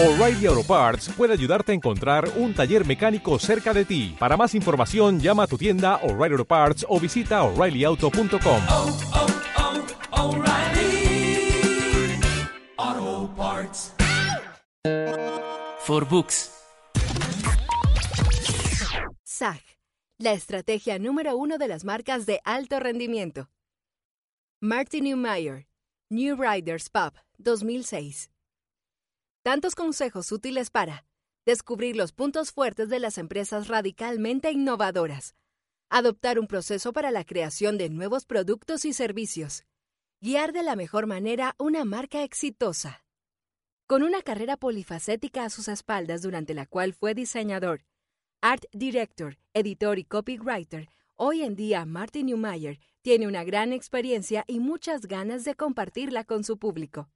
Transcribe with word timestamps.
O'Reilly 0.00 0.46
Auto 0.46 0.62
Parts 0.62 1.08
puede 1.08 1.32
ayudarte 1.32 1.72
a 1.72 1.74
encontrar 1.74 2.30
un 2.36 2.54
taller 2.54 2.86
mecánico 2.86 3.36
cerca 3.40 3.74
de 3.74 3.84
ti. 3.84 4.14
Para 4.16 4.36
más 4.36 4.54
información, 4.54 5.18
llama 5.18 5.42
a 5.42 5.46
tu 5.48 5.58
tienda 5.58 5.96
O'Reilly 6.04 6.34
Auto 6.34 6.44
Parts 6.44 6.86
o 6.88 7.00
visita 7.00 7.42
oreillyauto.com. 7.42 8.62
oh, 8.68 8.98
oh, 10.12 10.36
O'Reilly 10.36 11.50
Auto 12.76 13.34
Parts. 13.34 13.92
For 15.80 16.08
Books. 16.08 16.52
SAG, 19.24 19.62
la 20.18 20.30
estrategia 20.30 21.00
número 21.00 21.36
uno 21.36 21.58
de 21.58 21.66
las 21.66 21.84
marcas 21.84 22.24
de 22.24 22.38
alto 22.44 22.78
rendimiento. 22.78 23.50
Martin 24.60 25.02
Neumeyer, 25.02 25.66
New 26.08 26.36
Riders 26.40 26.88
Pub, 26.88 27.14
2006. 27.38 28.30
Tantos 29.48 29.74
consejos 29.74 30.30
útiles 30.30 30.68
para 30.68 31.06
descubrir 31.46 31.96
los 31.96 32.12
puntos 32.12 32.52
fuertes 32.52 32.90
de 32.90 33.00
las 33.00 33.16
empresas 33.16 33.68
radicalmente 33.68 34.52
innovadoras, 34.52 35.34
adoptar 35.88 36.38
un 36.38 36.46
proceso 36.46 36.92
para 36.92 37.10
la 37.10 37.24
creación 37.24 37.78
de 37.78 37.88
nuevos 37.88 38.26
productos 38.26 38.84
y 38.84 38.92
servicios, 38.92 39.64
guiar 40.20 40.52
de 40.52 40.62
la 40.62 40.76
mejor 40.76 41.06
manera 41.06 41.54
una 41.58 41.86
marca 41.86 42.24
exitosa. 42.24 43.06
Con 43.86 44.02
una 44.02 44.20
carrera 44.20 44.58
polifacética 44.58 45.46
a 45.46 45.48
sus 45.48 45.68
espaldas 45.68 46.20
durante 46.20 46.52
la 46.52 46.66
cual 46.66 46.92
fue 46.92 47.14
diseñador, 47.14 47.86
art 48.42 48.64
director, 48.72 49.38
editor 49.54 49.98
y 49.98 50.04
copywriter, 50.04 50.90
hoy 51.16 51.42
en 51.42 51.56
día 51.56 51.86
Martin 51.86 52.26
Neumeyer 52.26 52.80
tiene 53.00 53.26
una 53.26 53.44
gran 53.44 53.72
experiencia 53.72 54.44
y 54.46 54.60
muchas 54.60 55.06
ganas 55.06 55.44
de 55.44 55.54
compartirla 55.54 56.24
con 56.24 56.44
su 56.44 56.58
público. 56.58 57.08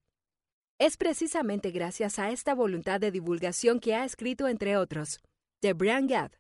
Es 0.83 0.97
precisamente 0.97 1.71
gracias 1.71 2.19
a 2.19 2.33
esta 2.33 2.57
voluntad 2.57 2.99
de 2.99 3.13
divulgación 3.13 3.79
que 3.79 3.95
ha 3.95 4.05
escrito, 4.05 4.49
entre 4.49 4.77
otros, 4.77 5.21
The 5.61 5.75
Brand 5.75 6.11
Gap, 6.11 6.33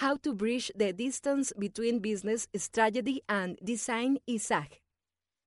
How 0.00 0.16
to 0.16 0.32
Bridge 0.32 0.72
the 0.78 0.94
Distance 0.94 1.52
Between 1.58 2.00
Business 2.00 2.48
Strategy 2.54 3.22
and 3.28 3.58
Design 3.60 4.18
y 4.24 4.38
SAG, 4.38 4.80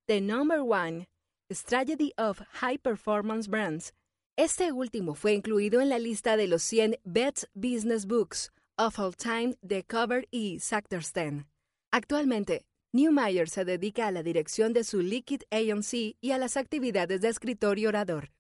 The 0.08 0.22
Number 0.22 0.60
One, 0.62 1.08
Strategy 1.52 2.14
of 2.20 2.40
High 2.62 2.78
Performance 2.78 3.50
Brands. 3.50 3.94
Este 4.38 4.72
último 4.72 5.16
fue 5.16 5.34
incluido 5.34 5.82
en 5.82 5.90
la 5.90 5.98
lista 5.98 6.38
de 6.38 6.46
los 6.46 6.62
100 6.62 7.00
Best 7.04 7.46
Business 7.56 8.06
Books 8.06 8.52
of 8.78 9.00
All 9.00 9.16
Time 9.16 9.56
de 9.64 9.82
Cover 9.82 10.28
y 10.30 10.60
Sachtersten. 10.60 11.48
Actualmente, 11.92 12.68
Newmeyer 12.92 13.48
se 13.48 13.66
dedica 13.66 14.08
a 14.08 14.12
la 14.12 14.24
dirección 14.24 14.74
de 14.74 14.84
su 14.84 15.02
Liquid 15.02 15.44
ANC 15.52 16.16
y 16.20 16.32
a 16.32 16.40
las 16.40 16.58
actividades 16.58 17.22
de 17.22 17.30
escritor 17.30 17.78
y 17.78 17.86
orador. 17.86 18.32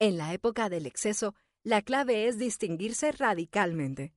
En 0.00 0.16
la 0.16 0.32
época 0.34 0.68
del 0.68 0.84
exceso, 0.84 1.36
la 1.62 1.80
clave 1.80 2.26
es 2.26 2.38
distinguirse 2.38 3.12
radicalmente. 3.12 4.12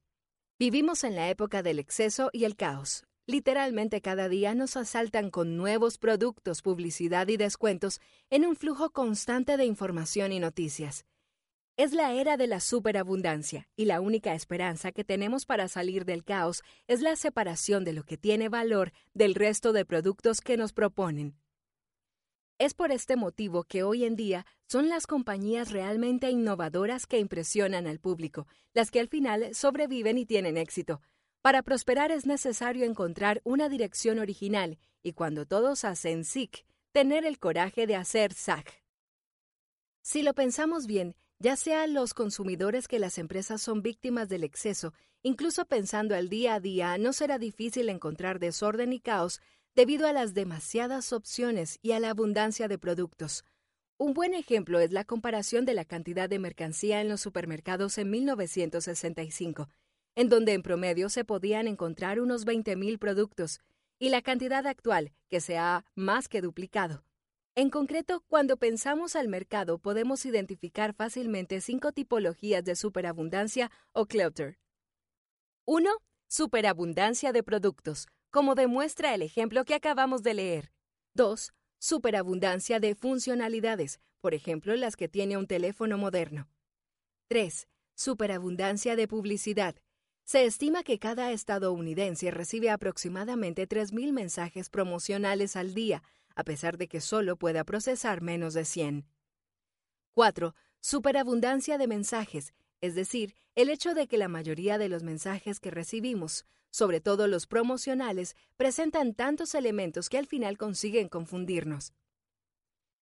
Vivimos 0.57 1.03
en 1.03 1.15
la 1.15 1.29
época 1.29 1.61
del 1.61 1.77
exceso 1.77 2.31
y 2.33 2.45
el 2.45 2.55
caos. 2.55 3.03
Literalmente 3.27 4.01
cada 4.01 4.29
día 4.29 4.55
nos 4.55 4.75
asaltan 4.75 5.29
con 5.29 5.55
nuevos 5.55 5.99
productos, 5.99 6.63
publicidad 6.63 7.27
y 7.27 7.37
descuentos 7.37 8.01
en 8.31 8.47
un 8.47 8.55
flujo 8.55 8.89
constante 8.89 9.57
de 9.57 9.65
información 9.65 10.31
y 10.31 10.39
noticias. 10.39 11.05
Es 11.79 11.93
la 11.93 12.11
era 12.11 12.35
de 12.35 12.47
la 12.47 12.59
superabundancia 12.59 13.69
y 13.77 13.85
la 13.85 14.01
única 14.01 14.33
esperanza 14.33 14.91
que 14.91 15.05
tenemos 15.05 15.45
para 15.45 15.69
salir 15.69 16.03
del 16.03 16.25
caos 16.25 16.61
es 16.87 16.99
la 16.99 17.15
separación 17.15 17.85
de 17.85 17.93
lo 17.93 18.03
que 18.03 18.17
tiene 18.17 18.49
valor 18.49 18.91
del 19.13 19.33
resto 19.33 19.71
de 19.71 19.85
productos 19.85 20.41
que 20.41 20.57
nos 20.57 20.73
proponen. 20.73 21.37
Es 22.57 22.73
por 22.73 22.91
este 22.91 23.15
motivo 23.15 23.63
que 23.63 23.83
hoy 23.83 24.03
en 24.03 24.17
día 24.17 24.45
son 24.67 24.89
las 24.89 25.07
compañías 25.07 25.71
realmente 25.71 26.29
innovadoras 26.29 27.07
que 27.07 27.17
impresionan 27.17 27.87
al 27.87 27.99
público, 27.99 28.45
las 28.73 28.91
que 28.91 28.99
al 28.99 29.07
final 29.07 29.55
sobreviven 29.55 30.17
y 30.17 30.25
tienen 30.25 30.57
éxito. 30.57 30.99
Para 31.41 31.63
prosperar 31.63 32.11
es 32.11 32.25
necesario 32.25 32.83
encontrar 32.83 33.39
una 33.45 33.69
dirección 33.69 34.19
original 34.19 34.79
y 35.01 35.13
cuando 35.13 35.45
todos 35.45 35.85
hacen 35.85 36.25
SIC, 36.25 36.65
tener 36.91 37.25
el 37.25 37.39
coraje 37.39 37.87
de 37.87 37.95
hacer 37.95 38.33
SAC. 38.33 38.83
Si 40.01 40.23
lo 40.23 40.33
pensamos 40.33 40.85
bien, 40.85 41.15
ya 41.39 41.55
sea 41.55 41.87
los 41.87 42.13
consumidores 42.13 42.87
que 42.87 42.99
las 42.99 43.17
empresas 43.17 43.61
son 43.61 43.81
víctimas 43.81 44.27
del 44.27 44.43
exceso, 44.43 44.93
incluso 45.23 45.65
pensando 45.65 46.13
al 46.15 46.27
día 46.27 46.55
a 46.55 46.59
día, 46.59 46.97
no 46.97 47.13
será 47.13 47.39
difícil 47.39 47.87
encontrar 47.87 48.39
desorden 48.39 48.91
y 48.91 48.99
caos 48.99 49.41
debido 49.73 50.05
a 50.05 50.13
las 50.13 50.33
demasiadas 50.33 51.13
opciones 51.13 51.79
y 51.81 51.93
a 51.93 51.99
la 52.01 52.09
abundancia 52.09 52.67
de 52.67 52.77
productos. 52.77 53.45
Un 53.97 54.13
buen 54.13 54.33
ejemplo 54.33 54.79
es 54.79 54.91
la 54.91 55.05
comparación 55.05 55.65
de 55.65 55.73
la 55.73 55.85
cantidad 55.85 56.29
de 56.29 56.39
mercancía 56.39 56.99
en 56.99 57.07
los 57.07 57.21
supermercados 57.21 57.97
en 57.97 58.09
1965, 58.09 59.69
en 60.15 60.27
donde 60.27 60.53
en 60.53 60.61
promedio 60.61 61.07
se 61.09 61.23
podían 61.23 61.67
encontrar 61.67 62.19
unos 62.19 62.45
20.000 62.45 62.99
productos, 62.99 63.61
y 63.97 64.09
la 64.09 64.21
cantidad 64.21 64.67
actual, 64.67 65.13
que 65.29 65.39
se 65.39 65.57
ha 65.57 65.85
más 65.95 66.27
que 66.27 66.41
duplicado. 66.41 67.03
En 67.55 67.69
concreto, 67.69 68.23
cuando 68.27 68.57
pensamos 68.57 69.15
al 69.15 69.27
mercado 69.27 69.79
podemos 69.79 70.25
identificar 70.25 70.93
fácilmente 70.93 71.61
cinco 71.61 71.91
tipologías 71.91 72.63
de 72.63 72.75
superabundancia 72.75 73.71
o 73.91 74.05
clutter. 74.05 74.57
1. 75.65 75.89
Superabundancia 76.27 77.31
de 77.31 77.43
productos, 77.43 78.07
como 78.31 78.55
demuestra 78.55 79.13
el 79.13 79.23
ejemplo 79.23 79.65
que 79.65 79.75
acabamos 79.75 80.23
de 80.23 80.35
leer. 80.35 80.71
2. 81.15 81.51
Superabundancia 81.79 82.79
de 82.79 82.95
funcionalidades, 82.95 83.99
por 84.21 84.33
ejemplo 84.33 84.75
las 84.75 84.95
que 84.95 85.09
tiene 85.09 85.37
un 85.37 85.47
teléfono 85.47 85.97
moderno. 85.97 86.47
3. 87.29 87.67
Superabundancia 87.95 88.95
de 88.95 89.07
publicidad. 89.07 89.75
Se 90.23 90.45
estima 90.45 90.83
que 90.83 90.99
cada 90.99 91.31
estadounidense 91.31 92.29
recibe 92.29 92.69
aproximadamente 92.69 93.67
3.000 93.67 94.13
mensajes 94.13 94.69
promocionales 94.69 95.55
al 95.55 95.73
día, 95.73 96.03
a 96.39 96.45
pesar 96.45 96.77
de 96.77 96.87
que 96.87 97.01
solo 97.01 97.35
pueda 97.35 97.65
procesar 97.65 98.21
menos 98.21 98.53
de 98.53 98.63
100. 98.63 99.05
4. 100.13 100.55
Superabundancia 100.79 101.77
de 101.77 101.85
mensajes, 101.85 102.53
es 102.79 102.95
decir, 102.95 103.35
el 103.55 103.69
hecho 103.69 103.93
de 103.93 104.07
que 104.07 104.17
la 104.17 104.29
mayoría 104.29 104.77
de 104.77 104.87
los 104.87 105.03
mensajes 105.03 105.59
que 105.59 105.69
recibimos, 105.69 106.45
sobre 106.71 107.01
todo 107.01 107.27
los 107.27 107.45
promocionales, 107.45 108.37
presentan 108.55 109.15
tantos 109.15 109.53
elementos 109.53 110.07
que 110.07 110.17
al 110.17 110.27
final 110.27 110.57
consiguen 110.57 111.09
confundirnos. 111.09 111.93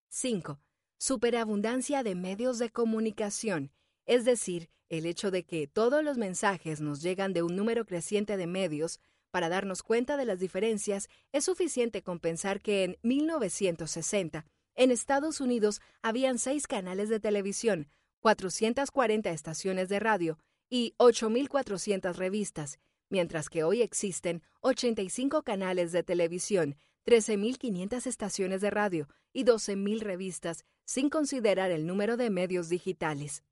5. 0.09 0.59
Superabundancia 0.97 2.01
de 2.01 2.15
medios 2.15 2.57
de 2.57 2.71
comunicación, 2.71 3.71
es 4.07 4.25
decir, 4.25 4.71
el 4.89 5.05
hecho 5.05 5.29
de 5.29 5.43
que 5.43 5.67
todos 5.67 6.03
los 6.03 6.17
mensajes 6.17 6.81
nos 6.81 7.03
llegan 7.03 7.33
de 7.33 7.43
un 7.43 7.55
número 7.55 7.85
creciente 7.85 8.35
de 8.35 8.47
medios, 8.47 8.99
para 9.37 9.49
darnos 9.49 9.83
cuenta 9.83 10.17
de 10.17 10.25
las 10.25 10.39
diferencias, 10.39 11.09
es 11.31 11.45
suficiente 11.45 12.01
con 12.01 12.17
pensar 12.19 12.59
que 12.59 12.83
en 12.83 12.97
1960, 13.03 14.47
en 14.73 14.89
Estados 14.89 15.41
Unidos, 15.41 15.79
habían 16.01 16.39
seis 16.39 16.65
canales 16.65 17.07
de 17.07 17.19
televisión, 17.19 17.87
440 18.21 19.29
estaciones 19.29 19.89
de 19.89 19.99
radio 19.99 20.39
y 20.71 20.95
8.400 20.97 22.15
revistas, 22.15 22.79
mientras 23.11 23.47
que 23.47 23.63
hoy 23.63 23.83
existen 23.83 24.41
85 24.61 25.43
canales 25.43 25.91
de 25.91 26.01
televisión, 26.01 26.75
13.500 27.05 28.07
estaciones 28.07 28.61
de 28.61 28.71
radio 28.71 29.07
y 29.33 29.45
12.000 29.45 29.99
revistas, 29.99 30.65
sin 30.83 31.11
considerar 31.11 31.69
el 31.69 31.85
número 31.85 32.17
de 32.17 32.31
medios 32.31 32.69
digitales. 32.69 33.43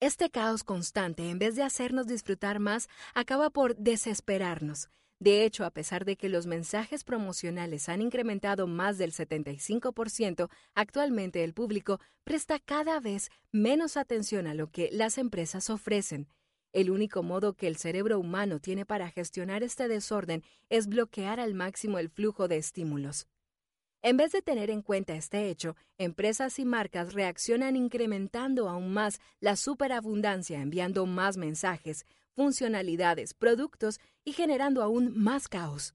Este 0.00 0.30
caos 0.30 0.64
constante, 0.64 1.28
en 1.28 1.38
vez 1.38 1.54
de 1.54 1.64
hacernos 1.64 2.06
disfrutar 2.06 2.60
más, 2.60 2.88
acaba 3.12 3.50
por 3.50 3.76
desesperarnos. 3.76 4.88
De 5.22 5.44
hecho, 5.44 5.64
a 5.64 5.70
pesar 5.70 6.04
de 6.04 6.16
que 6.16 6.28
los 6.28 6.48
mensajes 6.48 7.04
promocionales 7.04 7.88
han 7.88 8.02
incrementado 8.02 8.66
más 8.66 8.98
del 8.98 9.12
75%, 9.12 10.50
actualmente 10.74 11.44
el 11.44 11.54
público 11.54 12.00
presta 12.24 12.58
cada 12.58 12.98
vez 12.98 13.30
menos 13.52 13.96
atención 13.96 14.48
a 14.48 14.54
lo 14.54 14.72
que 14.72 14.88
las 14.90 15.18
empresas 15.18 15.70
ofrecen. 15.70 16.26
El 16.72 16.90
único 16.90 17.22
modo 17.22 17.52
que 17.54 17.68
el 17.68 17.76
cerebro 17.76 18.18
humano 18.18 18.58
tiene 18.58 18.84
para 18.84 19.10
gestionar 19.10 19.62
este 19.62 19.86
desorden 19.86 20.42
es 20.70 20.88
bloquear 20.88 21.38
al 21.38 21.54
máximo 21.54 22.00
el 22.00 22.08
flujo 22.08 22.48
de 22.48 22.56
estímulos. 22.56 23.28
En 24.02 24.16
vez 24.16 24.32
de 24.32 24.42
tener 24.42 24.70
en 24.70 24.82
cuenta 24.82 25.14
este 25.14 25.50
hecho, 25.50 25.76
empresas 25.98 26.58
y 26.58 26.64
marcas 26.64 27.14
reaccionan 27.14 27.76
incrementando 27.76 28.68
aún 28.68 28.92
más 28.92 29.20
la 29.38 29.54
superabundancia, 29.54 30.60
enviando 30.60 31.06
más 31.06 31.36
mensajes, 31.36 32.06
funcionalidades, 32.34 33.34
productos 33.34 34.00
y 34.24 34.32
generando 34.32 34.82
aún 34.82 35.12
más 35.16 35.48
caos. 35.48 35.94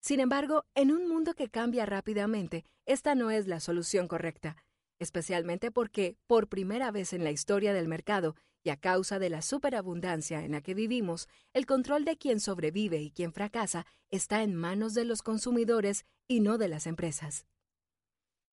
Sin 0.00 0.20
embargo, 0.20 0.64
en 0.74 0.92
un 0.92 1.08
mundo 1.08 1.34
que 1.34 1.48
cambia 1.48 1.86
rápidamente, 1.86 2.64
esta 2.84 3.14
no 3.14 3.30
es 3.30 3.46
la 3.46 3.60
solución 3.60 4.08
correcta, 4.08 4.56
especialmente 4.98 5.70
porque, 5.70 6.16
por 6.26 6.48
primera 6.48 6.90
vez 6.90 7.12
en 7.12 7.24
la 7.24 7.30
historia 7.30 7.72
del 7.72 7.88
mercado, 7.88 8.36
y 8.64 8.70
a 8.70 8.76
causa 8.76 9.18
de 9.18 9.28
la 9.28 9.42
superabundancia 9.42 10.42
en 10.42 10.52
la 10.52 10.62
que 10.62 10.74
vivimos, 10.74 11.28
el 11.52 11.66
control 11.66 12.04
de 12.04 12.16
quién 12.16 12.40
sobrevive 12.40 13.00
y 13.00 13.10
quién 13.10 13.32
fracasa 13.32 13.86
está 14.10 14.42
en 14.42 14.54
manos 14.54 14.94
de 14.94 15.04
los 15.04 15.22
consumidores 15.22 16.06
y 16.26 16.40
no 16.40 16.56
de 16.56 16.68
las 16.68 16.86
empresas. 16.86 17.46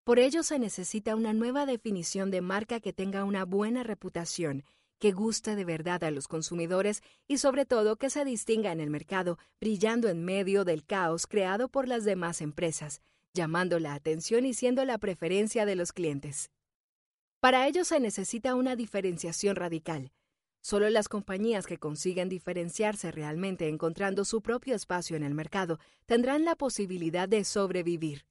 Por 0.04 0.20
ello 0.20 0.44
se 0.44 0.60
necesita 0.60 1.16
una 1.16 1.32
nueva 1.32 1.66
definición 1.66 2.32
de 2.32 2.42
marca 2.42 2.80
que 2.82 2.92
tenga 2.92 3.24
una 3.24 3.46
buena 3.46 3.84
reputación, 3.84 4.66
que 5.02 5.12
guste 5.12 5.56
de 5.56 5.66
verdad 5.66 6.04
a 6.04 6.12
los 6.12 6.28
consumidores 6.28 7.02
y 7.28 7.40
sobre 7.40 7.66
todo 7.66 7.96
que 7.96 8.12
se 8.12 8.24
distinga 8.24 8.72
en 8.72 8.80
el 8.80 8.92
mercado, 8.92 9.40
brillando 9.60 10.10
en 10.10 10.24
medio 10.24 10.64
del 10.64 10.86
caos 10.86 11.26
creado 11.26 11.70
por 11.70 11.88
las 11.88 12.06
demás 12.06 12.40
empresas, 12.40 13.02
llamando 13.34 13.80
la 13.80 13.96
atención 13.96 14.46
y 14.46 14.54
siendo 14.54 14.86
la 14.86 15.00
preferencia 15.00 15.66
de 15.66 15.76
los 15.76 15.92
clientes. 15.92 16.52
Para 17.40 17.68
ello 17.68 17.84
se 17.84 18.00
necesita 18.00 18.54
una 18.54 18.76
diferenciación 18.76 19.56
radical. 19.56 20.12
Solo 20.62 20.88
las 20.92 21.10
compañías 21.10 21.66
que 21.66 21.80
consiguen 21.80 22.30
diferenciarse 22.30 23.12
realmente 23.12 23.68
encontrando 23.68 24.24
su 24.24 24.44
propio 24.44 24.76
espacio 24.76 25.18
en 25.18 25.24
el 25.24 25.34
mercado 25.34 25.80
tendrán 26.06 26.46
la 26.46 26.56
posibilidad 26.56 27.28
de 27.28 27.44
sobrevivir. 27.44 28.28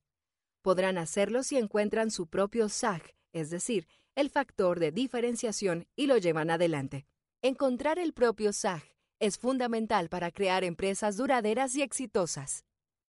Podrán 0.63 0.99
hacerlo 0.99 1.43
si 1.43 1.57
encuentran 1.57 2.13
su 2.13 2.29
propio 2.29 2.69
SAG, 2.69 3.03
es 3.33 3.51
decir, 3.51 3.89
el 4.21 4.31
factor 4.31 4.79
de 4.79 4.93
diferenciación 4.93 5.87
y 5.97 6.07
lo 6.07 6.19
llevan 6.19 6.51
adelante. 6.51 7.07
Encontrar 7.43 7.99
el 7.99 8.13
propio 8.13 8.53
SAG 8.53 8.83
es 9.19 9.39
fundamental 9.39 10.11
para 10.11 10.31
crear 10.31 10.63
empresas 10.63 11.17
duraderas 11.17 11.75
y 11.75 11.83
exitosas. 11.83 12.67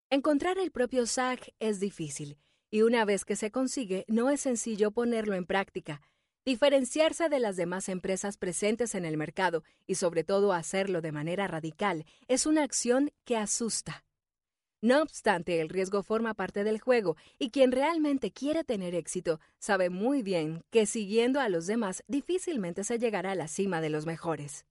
Encontrar 0.09 0.57
el 0.57 0.71
propio 0.71 1.05
SAG 1.05 1.53
es 1.59 1.79
difícil, 1.81 2.37
y 2.69 2.83
una 2.83 3.03
vez 3.03 3.25
que 3.25 3.35
se 3.35 3.51
consigue, 3.51 4.05
no 4.07 4.29
es 4.29 4.41
sencillo 4.41 4.91
ponerlo 4.91 5.35
en 5.35 5.45
práctica. 5.45 6.01
Diferenciarse 6.45 7.27
de 7.27 7.39
las 7.39 7.57
demás 7.57 7.89
empresas 7.89 8.37
presentes 8.37 8.95
en 8.95 9.03
el 9.03 9.17
mercado 9.17 9.63
y 9.85 9.95
sobre 9.95 10.23
todo 10.23 10.53
hacerlo 10.53 11.01
de 11.01 11.11
manera 11.11 11.45
radical 11.47 12.05
es 12.29 12.45
una 12.45 12.63
acción 12.63 13.11
que 13.25 13.35
asusta. 13.35 14.05
No 14.83 15.03
obstante, 15.03 15.61
el 15.61 15.69
riesgo 15.69 16.01
forma 16.01 16.33
parte 16.33 16.63
del 16.63 16.79
juego 16.79 17.15
y 17.37 17.51
quien 17.51 17.71
realmente 17.71 18.31
quiere 18.31 18.63
tener 18.63 18.95
éxito 18.95 19.39
sabe 19.59 19.91
muy 19.91 20.23
bien 20.23 20.63
que 20.71 20.87
siguiendo 20.87 21.39
a 21.39 21.49
los 21.49 21.67
demás 21.67 22.03
difícilmente 22.07 22.83
se 22.83 22.97
llegará 22.97 23.31
a 23.31 23.35
la 23.35 23.47
cima 23.47 23.79
de 23.79 23.91
los 23.91 24.07
mejores. 24.07 24.65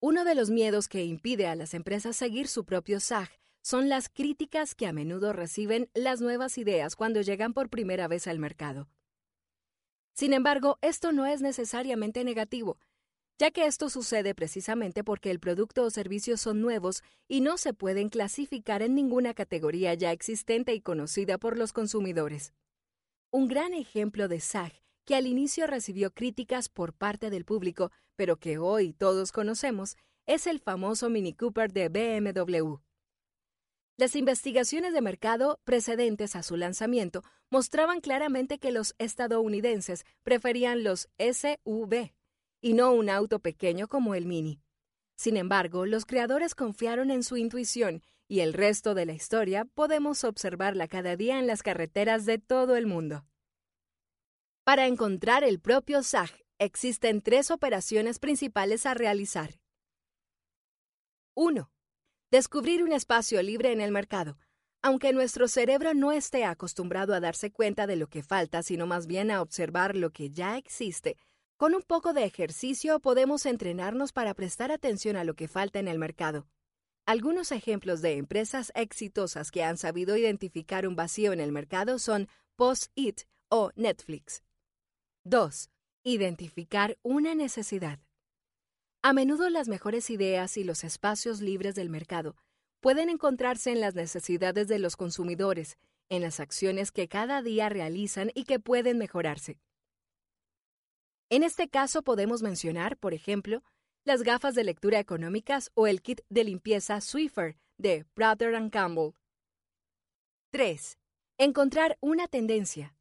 Uno 0.00 0.24
de 0.24 0.34
los 0.34 0.50
miedos 0.50 0.88
que 0.88 1.04
impide 1.04 1.46
a 1.46 1.54
las 1.54 1.74
empresas 1.74 2.16
seguir 2.16 2.48
su 2.48 2.64
propio 2.64 2.98
SAG 2.98 3.30
son 3.62 3.88
las 3.88 4.08
críticas 4.08 4.74
que 4.74 4.88
a 4.88 4.92
menudo 4.92 5.32
reciben 5.32 5.88
las 5.94 6.20
nuevas 6.20 6.58
ideas 6.58 6.96
cuando 6.96 7.20
llegan 7.20 7.54
por 7.54 7.70
primera 7.70 8.08
vez 8.08 8.26
al 8.26 8.40
mercado. 8.40 8.88
Sin 10.12 10.32
embargo, 10.32 10.78
esto 10.82 11.12
no 11.12 11.26
es 11.26 11.40
necesariamente 11.40 12.24
negativo, 12.24 12.78
ya 13.38 13.50
que 13.50 13.66
esto 13.66 13.90
sucede 13.90 14.34
precisamente 14.34 15.04
porque 15.04 15.30
el 15.30 15.40
producto 15.40 15.82
o 15.82 15.90
servicio 15.90 16.36
son 16.36 16.60
nuevos 16.60 17.02
y 17.28 17.40
no 17.40 17.58
se 17.58 17.74
pueden 17.74 18.08
clasificar 18.08 18.82
en 18.82 18.94
ninguna 18.94 19.34
categoría 19.34 19.94
ya 19.94 20.12
existente 20.12 20.74
y 20.74 20.80
conocida 20.80 21.38
por 21.38 21.58
los 21.58 21.72
consumidores. 21.72 22.52
Un 23.30 23.48
gran 23.48 23.74
ejemplo 23.74 24.28
de 24.28 24.40
SAG 24.40 24.82
que 25.04 25.16
al 25.16 25.26
inicio 25.26 25.66
recibió 25.66 26.12
críticas 26.12 26.68
por 26.68 26.92
parte 26.92 27.30
del 27.30 27.44
público, 27.44 27.90
pero 28.16 28.36
que 28.36 28.58
hoy 28.58 28.92
todos 28.92 29.32
conocemos, 29.32 29.96
es 30.26 30.46
el 30.46 30.60
famoso 30.60 31.10
Mini 31.10 31.34
Cooper 31.34 31.72
de 31.72 31.88
BMW. 31.88 32.76
Las 33.96 34.16
investigaciones 34.16 34.94
de 34.94 35.02
mercado 35.02 35.60
precedentes 35.64 36.36
a 36.36 36.42
su 36.42 36.56
lanzamiento 36.56 37.22
mostraban 37.50 38.00
claramente 38.00 38.58
que 38.58 38.72
los 38.72 38.94
estadounidenses 38.98 40.04
preferían 40.22 40.82
los 40.82 41.08
SUV, 41.18 42.12
y 42.62 42.72
no 42.72 42.92
un 42.92 43.10
auto 43.10 43.40
pequeño 43.40 43.88
como 43.88 44.14
el 44.14 44.24
Mini. 44.24 44.62
Sin 45.16 45.36
embargo, 45.36 45.84
los 45.84 46.06
creadores 46.06 46.54
confiaron 46.54 47.10
en 47.10 47.22
su 47.22 47.36
intuición 47.36 48.02
y 48.28 48.40
el 48.40 48.54
resto 48.54 48.94
de 48.94 49.04
la 49.04 49.12
historia 49.12 49.66
podemos 49.66 50.24
observarla 50.24 50.88
cada 50.88 51.16
día 51.16 51.38
en 51.38 51.46
las 51.46 51.62
carreteras 51.62 52.24
de 52.24 52.38
todo 52.38 52.76
el 52.76 52.86
mundo. 52.86 53.26
Para 54.64 54.86
encontrar 54.86 55.44
el 55.44 55.60
propio 55.60 56.02
SAG, 56.02 56.30
existen 56.58 57.20
tres 57.20 57.50
operaciones 57.50 58.20
principales 58.20 58.86
a 58.86 58.94
realizar. 58.94 59.58
1. 61.34 61.70
Descubrir 62.30 62.84
un 62.84 62.92
espacio 62.92 63.42
libre 63.42 63.72
en 63.72 63.80
el 63.80 63.90
mercado. 63.90 64.38
Aunque 64.82 65.12
nuestro 65.12 65.48
cerebro 65.48 65.94
no 65.94 66.12
esté 66.12 66.44
acostumbrado 66.44 67.14
a 67.14 67.20
darse 67.20 67.50
cuenta 67.50 67.86
de 67.86 67.96
lo 67.96 68.06
que 68.06 68.22
falta, 68.22 68.62
sino 68.62 68.86
más 68.86 69.06
bien 69.06 69.30
a 69.30 69.42
observar 69.42 69.96
lo 69.96 70.10
que 70.10 70.30
ya 70.30 70.56
existe, 70.56 71.16
con 71.56 71.74
un 71.74 71.82
poco 71.82 72.12
de 72.12 72.24
ejercicio 72.24 73.00
podemos 73.00 73.46
entrenarnos 73.46 74.12
para 74.12 74.34
prestar 74.34 74.72
atención 74.72 75.16
a 75.16 75.24
lo 75.24 75.34
que 75.34 75.48
falta 75.48 75.78
en 75.78 75.88
el 75.88 75.98
mercado. 75.98 76.46
Algunos 77.06 77.52
ejemplos 77.52 78.00
de 78.00 78.16
empresas 78.16 78.72
exitosas 78.74 79.50
que 79.50 79.64
han 79.64 79.76
sabido 79.76 80.16
identificar 80.16 80.86
un 80.86 80.94
vacío 80.94 81.32
en 81.32 81.40
el 81.40 81.52
mercado 81.52 81.98
son 81.98 82.28
Post-it 82.56 83.22
o 83.48 83.70
Netflix. 83.74 84.42
2. 85.24 85.70
Identificar 86.04 86.98
una 87.02 87.34
necesidad. 87.34 87.98
A 89.02 89.12
menudo 89.12 89.50
las 89.50 89.66
mejores 89.68 90.10
ideas 90.10 90.56
y 90.56 90.64
los 90.64 90.84
espacios 90.84 91.40
libres 91.40 91.74
del 91.74 91.90
mercado 91.90 92.36
pueden 92.80 93.08
encontrarse 93.08 93.72
en 93.72 93.80
las 93.80 93.94
necesidades 93.94 94.68
de 94.68 94.78
los 94.78 94.96
consumidores, 94.96 95.78
en 96.08 96.22
las 96.22 96.40
acciones 96.40 96.92
que 96.92 97.08
cada 97.08 97.42
día 97.42 97.68
realizan 97.68 98.30
y 98.34 98.44
que 98.44 98.60
pueden 98.60 98.98
mejorarse. 98.98 99.58
En 101.32 101.42
este 101.42 101.70
caso 101.70 102.02
podemos 102.02 102.42
mencionar, 102.42 102.98
por 102.98 103.14
ejemplo, 103.14 103.62
las 104.04 104.22
gafas 104.22 104.54
de 104.54 104.64
lectura 104.64 104.98
económicas 104.98 105.70
o 105.72 105.86
el 105.86 106.02
kit 106.02 106.20
de 106.28 106.44
limpieza 106.44 107.00
Swiffer 107.00 107.56
de 107.78 108.04
Procter 108.12 108.52
Campbell. 108.70 109.12
3. 110.50 110.98
Encontrar 111.38 111.96
una 112.02 112.28
tendencia. 112.28 112.94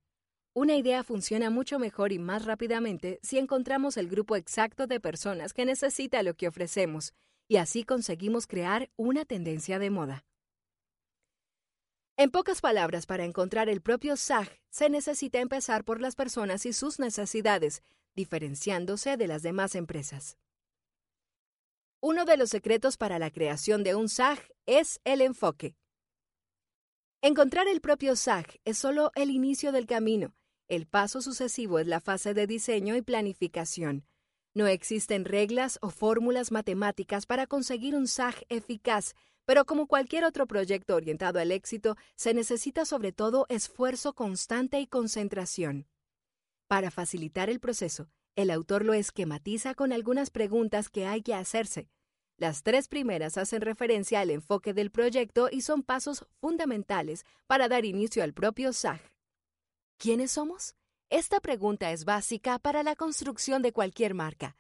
Una 0.54 0.78
idea 0.78 1.04
funciona 1.04 1.50
mucho 1.50 1.78
mejor 1.78 2.14
y 2.14 2.20
más 2.20 2.46
rápidamente 2.46 3.20
si 3.22 3.38
encontramos 3.38 3.98
el 3.98 4.08
grupo 4.08 4.38
exacto 4.38 4.88
de 4.88 5.02
personas 5.02 5.52
que 5.52 5.66
necesita 5.66 6.24
lo 6.24 6.34
que 6.34 6.48
ofrecemos, 6.48 7.12
y 7.50 7.58
así 7.58 7.84
conseguimos 7.84 8.48
crear 8.48 8.90
una 8.96 9.26
tendencia 9.26 9.78
de 9.78 9.90
moda. 9.90 10.24
En 12.22 12.30
pocas 12.30 12.62
palabras, 12.62 13.08
para 13.08 13.26
encontrar 13.26 13.68
el 13.68 13.82
propio 13.82 14.16
SAG, 14.16 14.48
se 14.70 14.92
necesita 14.92 15.40
empezar 15.40 15.84
por 15.84 16.00
las 16.00 16.14
personas 16.14 16.68
y 16.68 16.72
sus 16.72 17.00
necesidades, 17.00 17.82
diferenciándose 18.14 19.18
de 19.18 19.26
las 19.26 19.42
demás 19.42 19.74
empresas. 19.74 20.38
Uno 22.00 22.26
de 22.26 22.38
los 22.38 22.52
secretos 22.52 22.96
para 22.96 23.18
la 23.18 23.32
creación 23.32 23.84
de 23.84 23.96
un 23.96 24.08
SAG 24.08 24.38
es 24.68 25.02
el 25.04 25.22
enfoque. 25.22 25.76
Encontrar 27.24 27.68
el 27.68 27.82
propio 27.82 28.16
SAG 28.16 28.46
es 28.66 28.78
solo 28.78 29.12
el 29.16 29.32
inicio 29.32 29.72
del 29.72 29.88
camino. 29.88 30.36
El 30.68 30.86
paso 30.86 31.24
sucesivo 31.24 31.80
es 31.80 31.88
la 31.88 32.02
fase 32.02 32.36
de 32.36 32.46
diseño 32.46 32.96
y 32.96 33.02
planificación. 33.02 34.06
No 34.54 34.68
existen 34.68 35.26
reglas 35.26 35.80
o 35.82 35.90
fórmulas 35.90 36.52
matemáticas 36.52 37.26
para 37.26 37.48
conseguir 37.48 37.96
un 37.96 38.08
SAG 38.08 38.46
eficaz, 38.48 39.16
pero 39.46 39.66
como 39.66 39.88
cualquier 39.88 40.24
otro 40.24 40.48
proyecto 40.48 40.96
orientado 40.96 41.40
al 41.40 41.52
éxito, 41.52 41.98
se 42.16 42.34
necesita 42.34 42.86
sobre 42.86 43.12
todo 43.12 43.46
esfuerzo 43.50 44.14
constante 44.14 44.80
y 44.80 44.88
concentración. 44.88 45.88
Para 46.68 46.92
facilitar 46.92 47.50
el 47.50 47.60
proceso, 47.60 48.10
el 48.36 48.50
autor 48.50 48.86
lo 48.86 48.94
esquematiza 48.94 49.76
con 49.76 49.92
algunas 49.92 50.30
preguntas 50.30 50.90
que 50.90 51.06
hay 51.06 51.22
que 51.22 51.34
hacerse. 51.34 51.90
Las 52.38 52.64
tres 52.64 52.88
primeras 52.88 53.38
hacen 53.38 53.62
referencia 53.62 54.20
al 54.20 54.30
enfoque 54.30 54.74
del 54.74 54.90
proyecto 54.90 55.50
y 55.52 55.62
son 55.62 55.84
pasos 55.84 56.26
fundamentales 56.40 57.26
para 57.46 57.68
dar 57.68 57.86
inicio 57.86 58.24
al 58.24 58.34
propio 58.34 58.74
SAG. 58.74 59.02
¿Quiénes 59.98 60.32
somos? 60.32 60.76
Esta 61.12 61.42
pregunta 61.42 61.92
es 61.92 62.06
básica 62.06 62.58
para 62.58 62.84
la 62.84 62.96
construcción 62.96 63.62
de 63.62 63.74
cualquier 63.74 64.14
marca, 64.14 64.56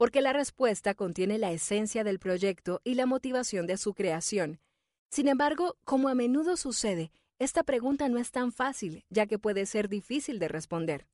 porque 0.00 0.22
la 0.22 0.32
respuesta 0.32 0.94
contiene 0.94 1.36
la 1.36 1.52
esencia 1.52 2.04
del 2.04 2.18
proyecto 2.18 2.80
y 2.84 2.94
la 2.94 3.04
motivación 3.04 3.66
de 3.66 3.76
su 3.76 3.92
creación. 3.92 4.58
Sin 5.10 5.28
embargo, 5.28 5.76
como 5.84 6.08
a 6.08 6.14
menudo 6.14 6.56
sucede, 6.56 7.12
esta 7.38 7.64
pregunta 7.64 8.08
no 8.08 8.18
es 8.18 8.30
tan 8.30 8.50
fácil, 8.50 9.04
ya 9.10 9.26
que 9.26 9.38
puede 9.38 9.66
ser 9.66 9.90
difícil 9.90 10.38
de 10.38 10.48
responder. 10.48 11.06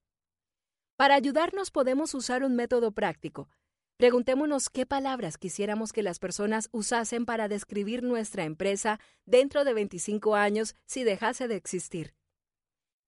Para 0.94 1.16
ayudarnos 1.16 1.72
podemos 1.72 2.14
usar 2.14 2.44
un 2.44 2.54
método 2.54 2.92
práctico. 2.92 3.48
Preguntémonos 3.96 4.70
qué 4.70 4.86
palabras 4.86 5.36
quisiéramos 5.36 5.92
que 5.92 6.04
las 6.04 6.20
personas 6.20 6.68
usasen 6.70 7.26
para 7.26 7.48
describir 7.48 8.04
nuestra 8.04 8.44
empresa 8.44 9.00
dentro 9.24 9.64
de 9.64 9.74
25 9.74 10.36
años 10.36 10.76
si 10.84 11.02
dejase 11.02 11.48
de 11.48 11.56
existir. 11.56 12.14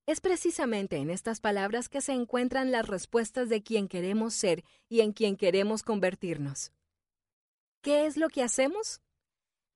Es 0.09 0.21
precisamente 0.21 0.97
en 0.97 1.11
estas 1.11 1.39
palabras 1.39 1.87
que 1.87 2.01
se 2.01 2.13
encuentran 2.13 2.71
las 2.71 2.87
respuestas 2.87 3.47
de 3.47 3.61
quien 3.61 3.87
queremos 3.87 4.33
ser 4.33 4.63
y 4.87 5.01
en 5.01 5.13
quien 5.13 5.37
queremos 5.37 5.83
convertirnos. 5.83 6.71
¿Qué 7.83 8.07
es 8.07 8.17
lo 8.17 8.29
que 8.29 8.41
hacemos? 8.41 9.01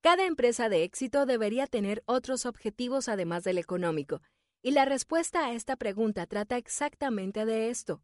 Cada 0.01 0.25
empresa 0.25 0.69
de 0.69 0.85
éxito 0.85 1.27
debería 1.27 1.67
tener 1.67 2.01
otros 2.07 2.47
objetivos 2.47 3.09
además 3.09 3.43
del 3.43 3.59
económico, 3.59 4.23
y 4.63 4.71
la 4.71 4.85
respuesta 4.85 5.45
a 5.45 5.53
esta 5.53 5.75
pregunta 5.75 6.25
trata 6.25 6.57
exactamente 6.57 7.45
de 7.45 7.69
esto. 7.69 8.01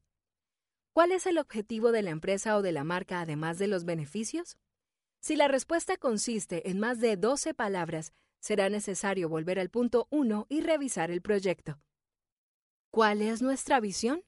¿Cuál 0.93 1.13
es 1.13 1.25
el 1.25 1.39
objetivo 1.39 1.91
de 1.91 2.03
la 2.03 2.11
empresa 2.11 2.57
o 2.57 2.61
de 2.61 2.73
la 2.73 2.83
marca 2.83 3.21
además 3.21 3.57
de 3.57 3.65
los 3.65 3.85
beneficios? 3.85 4.59
Si 5.19 5.35
la 5.35 5.47
respuesta 5.47 5.97
consiste 5.97 6.69
en 6.69 6.79
más 6.79 6.99
de 6.99 7.17
12 7.17 7.55
palabras, 7.55 8.13
será 8.39 8.69
necesario 8.69 9.29
volver 9.29 9.59
al 9.59 9.71
punto 9.71 10.05
1 10.11 10.45
y 10.47 10.61
revisar 10.61 11.09
el 11.09 11.23
proyecto. 11.23 11.79
¿Cuál 12.91 13.21
es 13.21 13.43
nuestra 13.43 13.79
visión? 13.79 14.23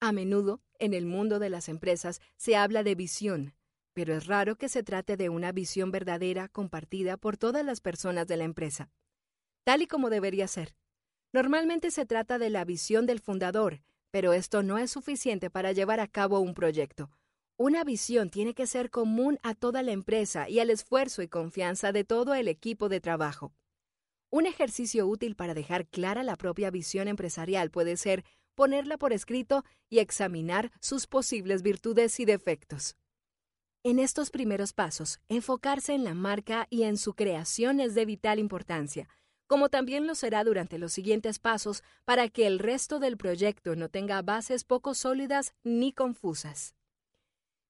A 0.00 0.10
menudo, 0.10 0.60
en 0.80 0.92
el 0.92 1.06
mundo 1.06 1.38
de 1.38 1.50
las 1.50 1.68
empresas, 1.68 2.20
se 2.36 2.56
habla 2.56 2.82
de 2.82 2.96
visión, 2.96 3.54
pero 3.92 4.12
es 4.12 4.26
raro 4.26 4.56
que 4.56 4.68
se 4.68 4.82
trate 4.82 5.16
de 5.16 5.28
una 5.28 5.52
visión 5.52 5.92
verdadera 5.92 6.48
compartida 6.48 7.16
por 7.16 7.36
todas 7.36 7.64
las 7.64 7.80
personas 7.80 8.26
de 8.26 8.38
la 8.38 8.44
empresa, 8.44 8.90
tal 9.62 9.82
y 9.82 9.86
como 9.86 10.10
debería 10.10 10.48
ser. 10.48 10.74
Normalmente 11.32 11.92
se 11.92 12.06
trata 12.06 12.38
de 12.38 12.50
la 12.50 12.64
visión 12.64 13.06
del 13.06 13.20
fundador, 13.20 13.84
pero 14.10 14.32
esto 14.32 14.64
no 14.64 14.76
es 14.78 14.90
suficiente 14.90 15.48
para 15.48 15.70
llevar 15.70 16.00
a 16.00 16.08
cabo 16.08 16.40
un 16.40 16.54
proyecto. 16.54 17.12
Una 17.56 17.84
visión 17.84 18.30
tiene 18.30 18.54
que 18.54 18.66
ser 18.66 18.90
común 18.90 19.38
a 19.44 19.54
toda 19.54 19.84
la 19.84 19.92
empresa 19.92 20.48
y 20.48 20.58
al 20.58 20.70
esfuerzo 20.70 21.22
y 21.22 21.28
confianza 21.28 21.92
de 21.92 22.02
todo 22.02 22.34
el 22.34 22.48
equipo 22.48 22.88
de 22.88 23.00
trabajo. 23.00 23.54
Un 24.34 24.46
ejercicio 24.46 25.06
útil 25.06 25.36
para 25.36 25.54
dejar 25.54 25.86
clara 25.86 26.24
la 26.24 26.34
propia 26.34 26.68
visión 26.72 27.06
empresarial 27.06 27.70
puede 27.70 27.96
ser 27.96 28.24
ponerla 28.56 28.98
por 28.98 29.12
escrito 29.12 29.64
y 29.88 30.00
examinar 30.00 30.72
sus 30.80 31.06
posibles 31.06 31.62
virtudes 31.62 32.18
y 32.18 32.24
defectos. 32.24 32.96
En 33.84 34.00
estos 34.00 34.30
primeros 34.30 34.72
pasos, 34.72 35.20
enfocarse 35.28 35.94
en 35.94 36.02
la 36.02 36.14
marca 36.14 36.66
y 36.68 36.82
en 36.82 36.96
su 36.96 37.14
creación 37.14 37.78
es 37.78 37.94
de 37.94 38.06
vital 38.06 38.40
importancia, 38.40 39.08
como 39.46 39.68
también 39.68 40.04
lo 40.04 40.16
será 40.16 40.42
durante 40.42 40.78
los 40.78 40.92
siguientes 40.92 41.38
pasos 41.38 41.84
para 42.04 42.28
que 42.28 42.48
el 42.48 42.58
resto 42.58 42.98
del 42.98 43.16
proyecto 43.16 43.76
no 43.76 43.88
tenga 43.88 44.20
bases 44.20 44.64
poco 44.64 44.94
sólidas 44.94 45.54
ni 45.62 45.92
confusas. 45.92 46.74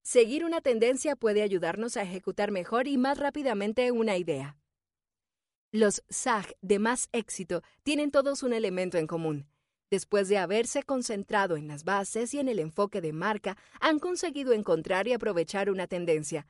Seguir 0.03 0.47
una 0.47 0.63
tendencia 0.63 1.15
puede 1.15 1.43
ayudarnos 1.43 1.99
a 1.99 2.03
ejecutar 2.05 2.51
mejor 2.51 2.89
y 2.89 2.97
más 2.97 3.19
rápidamente 3.19 3.93
una 3.93 4.17
idea. 4.17 4.57
Los 5.77 6.05
SAG 6.09 6.55
de 6.63 6.79
más 6.79 7.09
éxito 7.11 7.65
tienen 7.83 8.13
todos 8.13 8.45
un 8.45 8.53
elemento 8.53 8.97
en 8.97 9.09
común. 9.09 9.49
Después 9.91 10.29
de 10.29 10.39
haberse 10.39 10.85
concentrado 10.85 11.57
en 11.57 11.67
las 11.67 11.83
bases 11.83 12.33
y 12.33 12.39
en 12.39 12.49
el 12.49 12.61
enfoque 12.61 13.01
de 13.01 13.13
marca, 13.13 13.57
han 13.81 13.99
conseguido 13.99 14.53
encontrar 14.53 15.09
y 15.09 15.15
aprovechar 15.15 15.71
una 15.71 15.89
tendencia. 15.89 16.47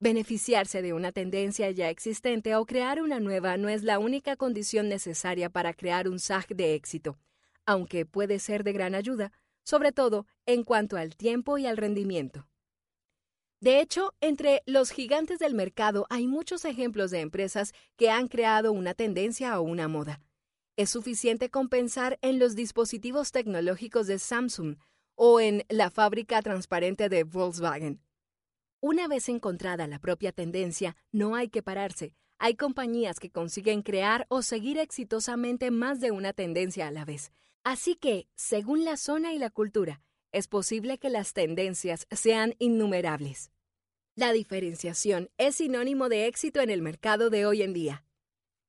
Beneficiarse 0.00 0.80
de 0.80 0.94
una 0.94 1.12
tendencia 1.12 1.70
ya 1.72 1.90
existente 1.90 2.56
o 2.56 2.64
crear 2.64 3.02
una 3.02 3.20
nueva 3.20 3.58
no 3.58 3.68
es 3.68 3.82
la 3.82 3.98
única 3.98 4.34
condición 4.34 4.88
necesaria 4.88 5.50
para 5.50 5.74
crear 5.74 6.08
un 6.08 6.18
SAG 6.18 6.46
de 6.56 6.72
éxito, 6.72 7.18
aunque 7.66 8.06
puede 8.06 8.38
ser 8.38 8.64
de 8.64 8.72
gran 8.72 8.94
ayuda, 8.94 9.30
sobre 9.62 9.92
todo 9.92 10.26
en 10.46 10.64
cuanto 10.64 10.96
al 10.96 11.16
tiempo 11.16 11.58
y 11.58 11.66
al 11.66 11.76
rendimiento. 11.76 12.48
De 13.60 13.80
hecho, 13.80 14.12
entre 14.20 14.62
los 14.66 14.90
gigantes 14.90 15.38
del 15.38 15.54
mercado 15.54 16.06
hay 16.10 16.26
muchos 16.26 16.64
ejemplos 16.64 17.10
de 17.10 17.20
empresas 17.20 17.72
que 17.96 18.10
han 18.10 18.28
creado 18.28 18.72
una 18.72 18.94
tendencia 18.94 19.58
o 19.58 19.62
una 19.62 19.88
moda. 19.88 20.20
Es 20.76 20.90
suficiente 20.90 21.50
con 21.50 21.68
pensar 21.68 22.18
en 22.20 22.38
los 22.38 22.56
dispositivos 22.56 23.30
tecnológicos 23.30 24.06
de 24.06 24.18
Samsung 24.18 24.76
o 25.14 25.40
en 25.40 25.64
la 25.68 25.90
fábrica 25.90 26.42
transparente 26.42 27.08
de 27.08 27.24
Volkswagen. 27.24 28.00
Una 28.80 29.08
vez 29.08 29.28
encontrada 29.28 29.86
la 29.86 29.98
propia 29.98 30.32
tendencia, 30.32 30.96
no 31.10 31.36
hay 31.36 31.48
que 31.48 31.62
pararse. 31.62 32.14
Hay 32.38 32.56
compañías 32.56 33.18
que 33.18 33.30
consiguen 33.30 33.82
crear 33.82 34.26
o 34.28 34.42
seguir 34.42 34.78
exitosamente 34.78 35.70
más 35.70 36.00
de 36.00 36.10
una 36.10 36.32
tendencia 36.32 36.88
a 36.88 36.90
la 36.90 37.04
vez. 37.04 37.32
Así 37.62 37.94
que, 37.94 38.28
según 38.34 38.84
la 38.84 38.98
zona 38.98 39.32
y 39.32 39.38
la 39.38 39.48
cultura, 39.48 40.02
es 40.34 40.48
posible 40.48 40.98
que 40.98 41.10
las 41.10 41.32
tendencias 41.32 42.06
sean 42.10 42.56
innumerables. 42.58 43.52
La 44.16 44.32
diferenciación 44.32 45.30
es 45.38 45.56
sinónimo 45.56 46.08
de 46.08 46.26
éxito 46.26 46.60
en 46.60 46.70
el 46.70 46.82
mercado 46.82 47.30
de 47.30 47.46
hoy 47.46 47.62
en 47.62 47.72
día. 47.72 48.04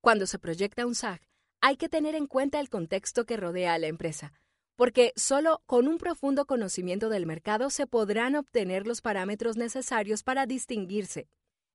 Cuando 0.00 0.26
se 0.26 0.38
proyecta 0.38 0.86
un 0.86 0.94
SAG, 0.94 1.20
hay 1.60 1.76
que 1.76 1.88
tener 1.88 2.14
en 2.14 2.28
cuenta 2.28 2.60
el 2.60 2.68
contexto 2.68 3.26
que 3.26 3.36
rodea 3.36 3.74
a 3.74 3.78
la 3.78 3.88
empresa, 3.88 4.32
porque 4.76 5.12
solo 5.16 5.62
con 5.66 5.88
un 5.88 5.98
profundo 5.98 6.46
conocimiento 6.46 7.08
del 7.08 7.26
mercado 7.26 7.68
se 7.70 7.88
podrán 7.88 8.36
obtener 8.36 8.86
los 8.86 9.00
parámetros 9.00 9.56
necesarios 9.56 10.22
para 10.22 10.46
distinguirse. 10.46 11.28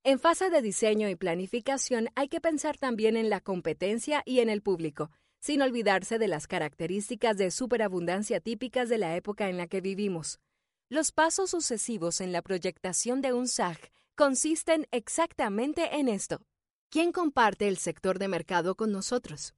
En 0.06 0.20
fase 0.20 0.50
de 0.50 0.62
diseño 0.62 1.10
y 1.10 1.16
planificación 1.16 2.08
hay 2.16 2.30
que 2.30 2.40
pensar 2.40 2.78
también 2.78 3.18
en 3.18 3.30
la 3.30 3.42
competencia 3.42 4.24
y 4.26 4.40
en 4.40 4.50
el 4.50 4.62
público, 4.62 5.12
sin 5.42 5.62
olvidarse 5.62 6.20
de 6.20 6.28
las 6.28 6.48
características 6.48 7.36
de 7.36 7.52
superabundancia 7.52 8.40
típicas 8.40 8.88
de 8.88 9.00
la 9.00 9.16
época 9.16 9.50
en 9.50 9.58
la 9.58 9.68
que 9.68 9.82
vivimos. 9.82 10.40
Los 10.88 11.12
pasos 11.12 11.50
sucesivos 11.50 12.22
en 12.22 12.32
la 12.32 12.42
proyectación 12.42 13.22
de 13.22 13.34
un 13.34 13.48
SAG 13.48 13.78
consisten 14.16 14.88
exactamente 14.92 15.98
en 15.98 16.08
esto. 16.08 16.46
¿Quién 16.90 17.12
comparte 17.12 17.68
el 17.68 17.78
sector 17.78 18.20
de 18.20 18.28
mercado 18.28 18.76
con 18.76 18.92
nosotros? 18.92 19.56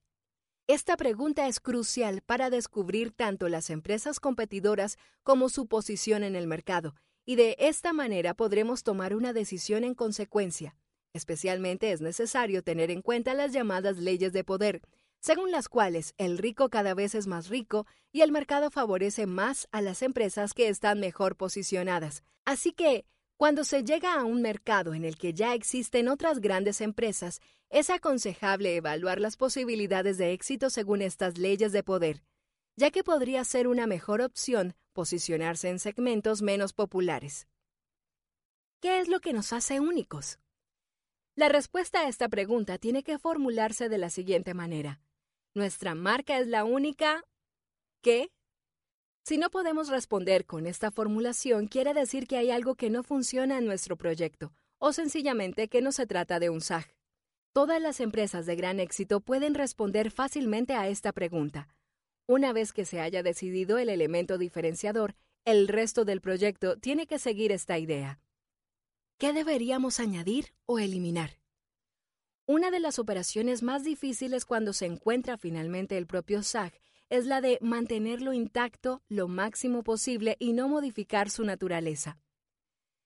Esta 0.67 0.95
pregunta 0.95 1.47
es 1.47 1.59
crucial 1.59 2.21
para 2.21 2.49
descubrir 2.49 3.11
tanto 3.11 3.49
las 3.49 3.69
empresas 3.69 4.21
competidoras 4.21 4.97
como 5.23 5.49
su 5.49 5.67
posición 5.67 6.23
en 6.23 6.37
el 6.37 6.47
mercado, 6.47 6.95
y 7.25 7.35
de 7.35 7.57
esta 7.59 7.91
manera 7.91 8.33
podremos 8.33 8.83
tomar 8.83 9.15
una 9.15 9.33
decisión 9.33 9.83
en 9.83 9.95
consecuencia. 9.95 10.77
Especialmente 11.13 11.91
es 11.91 11.99
necesario 11.99 12.63
tener 12.63 12.91
en 12.91 13.01
cuenta 13.01 13.33
las 13.33 13.51
llamadas 13.51 13.97
leyes 13.97 14.31
de 14.31 14.43
poder, 14.43 14.81
según 15.23 15.51
las 15.51 15.69
cuales 15.69 16.13
el 16.17 16.37
rico 16.37 16.67
cada 16.67 16.93
vez 16.93 17.15
es 17.15 17.27
más 17.27 17.47
rico 17.47 17.87
y 18.11 18.23
el 18.23 18.33
mercado 18.33 18.69
favorece 18.69 19.25
más 19.25 19.69
a 19.71 19.81
las 19.81 20.01
empresas 20.01 20.53
que 20.53 20.67
están 20.67 20.99
mejor 20.99 21.37
posicionadas. 21.37 22.25
Así 22.43 22.73
que, 22.73 23.05
cuando 23.37 23.63
se 23.63 23.85
llega 23.85 24.15
a 24.15 24.25
un 24.25 24.41
mercado 24.41 24.93
en 24.93 25.05
el 25.05 25.17
que 25.17 25.33
ya 25.33 25.53
existen 25.53 26.09
otras 26.09 26.39
grandes 26.39 26.81
empresas, 26.81 27.39
es 27.69 27.89
aconsejable 27.89 28.75
evaluar 28.75 29.21
las 29.21 29.37
posibilidades 29.37 30.17
de 30.17 30.33
éxito 30.33 30.69
según 30.69 31.01
estas 31.01 31.37
leyes 31.37 31.71
de 31.71 31.83
poder, 31.83 32.21
ya 32.75 32.91
que 32.91 33.05
podría 33.05 33.45
ser 33.45 33.69
una 33.69 33.87
mejor 33.87 34.19
opción 34.19 34.75
posicionarse 34.91 35.69
en 35.69 35.79
segmentos 35.79 36.41
menos 36.41 36.73
populares. 36.73 37.47
¿Qué 38.81 38.99
es 38.99 39.07
lo 39.07 39.21
que 39.21 39.31
nos 39.31 39.53
hace 39.53 39.79
únicos? 39.79 40.37
La 41.35 41.47
respuesta 41.47 42.01
a 42.01 42.09
esta 42.09 42.27
pregunta 42.27 42.77
tiene 42.77 43.03
que 43.03 43.17
formularse 43.17 43.87
de 43.87 43.97
la 43.97 44.09
siguiente 44.09 44.53
manera. 44.53 44.99
¿Nuestra 45.55 45.93
marca 45.93 46.39
es 46.39 46.47
la 46.47 46.63
única 46.63 47.23
que? 48.01 48.31
Si 49.23 49.37
no 49.37 49.51
podemos 49.51 49.87
responder 49.89 50.45
con 50.45 50.65
esta 50.65 50.89
formulación, 50.89 51.67
quiere 51.67 51.93
decir 51.93 52.27
que 52.27 52.37
hay 52.37 52.49
algo 52.49 52.73
que 52.73 52.89
no 52.89 53.03
funciona 53.03 53.59
en 53.59 53.65
nuestro 53.65 53.95
proyecto, 53.95 54.51
o 54.79 54.93
sencillamente 54.93 55.67
que 55.67 55.81
no 55.81 55.91
se 55.91 56.07
trata 56.07 56.39
de 56.39 56.49
un 56.49 56.59
SAG. 56.59 56.93
Todas 57.53 57.79
las 57.79 57.99
empresas 57.99 58.47
de 58.47 58.55
gran 58.55 58.79
éxito 58.79 59.19
pueden 59.21 59.53
responder 59.53 60.09
fácilmente 60.09 60.73
a 60.73 60.87
esta 60.87 61.11
pregunta. 61.11 61.69
Una 62.25 62.51
vez 62.51 62.73
que 62.73 62.83
se 62.83 62.99
haya 62.99 63.21
decidido 63.21 63.77
el 63.77 63.89
elemento 63.89 64.39
diferenciador, 64.39 65.15
el 65.45 65.67
resto 65.67 66.03
del 66.03 66.19
proyecto 66.19 66.79
tiene 66.79 67.05
que 67.05 67.19
seguir 67.19 67.51
esta 67.51 67.77
idea. 67.77 68.19
¿Qué 69.19 69.33
deberíamos 69.33 69.99
añadir 69.99 70.55
o 70.65 70.79
eliminar? 70.79 71.42
Una 72.45 72.71
de 72.71 72.81
las 72.81 72.99
operaciones 72.99 73.63
más 73.63 73.85
difíciles 73.85 74.43
cuando 74.43 74.73
se 74.73 74.85
encuentra 74.85 75.37
finalmente 75.37 75.97
el 75.97 76.07
propio 76.07 76.43
SAG 76.43 76.73
es 77.09 77.25
la 77.25 77.39
de 77.39 77.57
mantenerlo 77.61 78.33
intacto 78.33 79.01
lo 79.07 79.29
máximo 79.29 79.81
posible 79.81 80.35
y 80.39 80.51
no 80.51 80.67
modificar 80.67 81.29
su 81.29 81.45
naturaleza. 81.45 82.19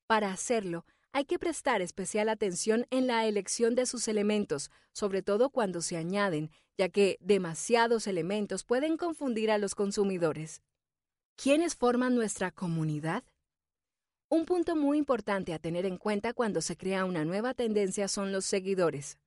Para 0.07 0.31
hacerlo, 0.31 0.85
hay 1.11 1.25
que 1.25 1.37
prestar 1.37 1.83
especial 1.83 2.29
atención 2.29 2.87
en 2.89 3.05
la 3.05 3.27
elección 3.27 3.75
de 3.75 3.85
sus 3.85 4.07
elementos, 4.07 4.71
sobre 4.91 5.21
todo 5.21 5.51
cuando 5.51 5.81
se 5.81 5.97
añaden, 5.97 6.49
ya 6.75 6.89
que 6.89 7.19
demasiados 7.21 8.07
elementos 8.07 8.63
pueden 8.63 8.97
confundir 8.97 9.51
a 9.51 9.59
los 9.59 9.75
consumidores. 9.75 10.63
¿Quiénes 11.35 11.75
forman 11.75 12.15
nuestra 12.15 12.49
comunidad? 12.49 13.23
Un 14.29 14.45
punto 14.45 14.75
muy 14.75 14.97
importante 14.97 15.53
a 15.53 15.59
tener 15.59 15.85
en 15.85 15.97
cuenta 15.97 16.33
cuando 16.33 16.59
se 16.61 16.75
crea 16.75 17.05
una 17.05 17.23
nueva 17.23 17.53
tendencia 17.53 18.07
son 18.07 18.31
los 18.31 18.43
seguidores. 18.43 19.19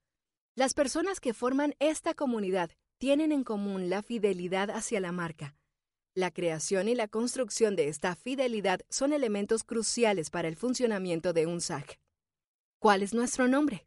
Las 0.60 0.74
personas 0.74 1.20
que 1.20 1.32
forman 1.32 1.74
esta 1.78 2.12
comunidad 2.12 2.70
tienen 2.98 3.32
en 3.32 3.44
común 3.44 3.88
la 3.88 4.02
fidelidad 4.02 4.68
hacia 4.68 5.00
la 5.00 5.10
marca. 5.10 5.56
La 6.12 6.30
creación 6.30 6.86
y 6.86 6.94
la 6.94 7.08
construcción 7.08 7.76
de 7.76 7.88
esta 7.88 8.14
fidelidad 8.14 8.80
son 8.90 9.14
elementos 9.14 9.64
cruciales 9.64 10.28
para 10.28 10.48
el 10.48 10.56
funcionamiento 10.56 11.32
de 11.32 11.46
un 11.46 11.62
SAC. 11.62 11.98
¿Cuál 12.78 13.02
es 13.02 13.14
nuestro 13.14 13.48
nombre? 13.48 13.86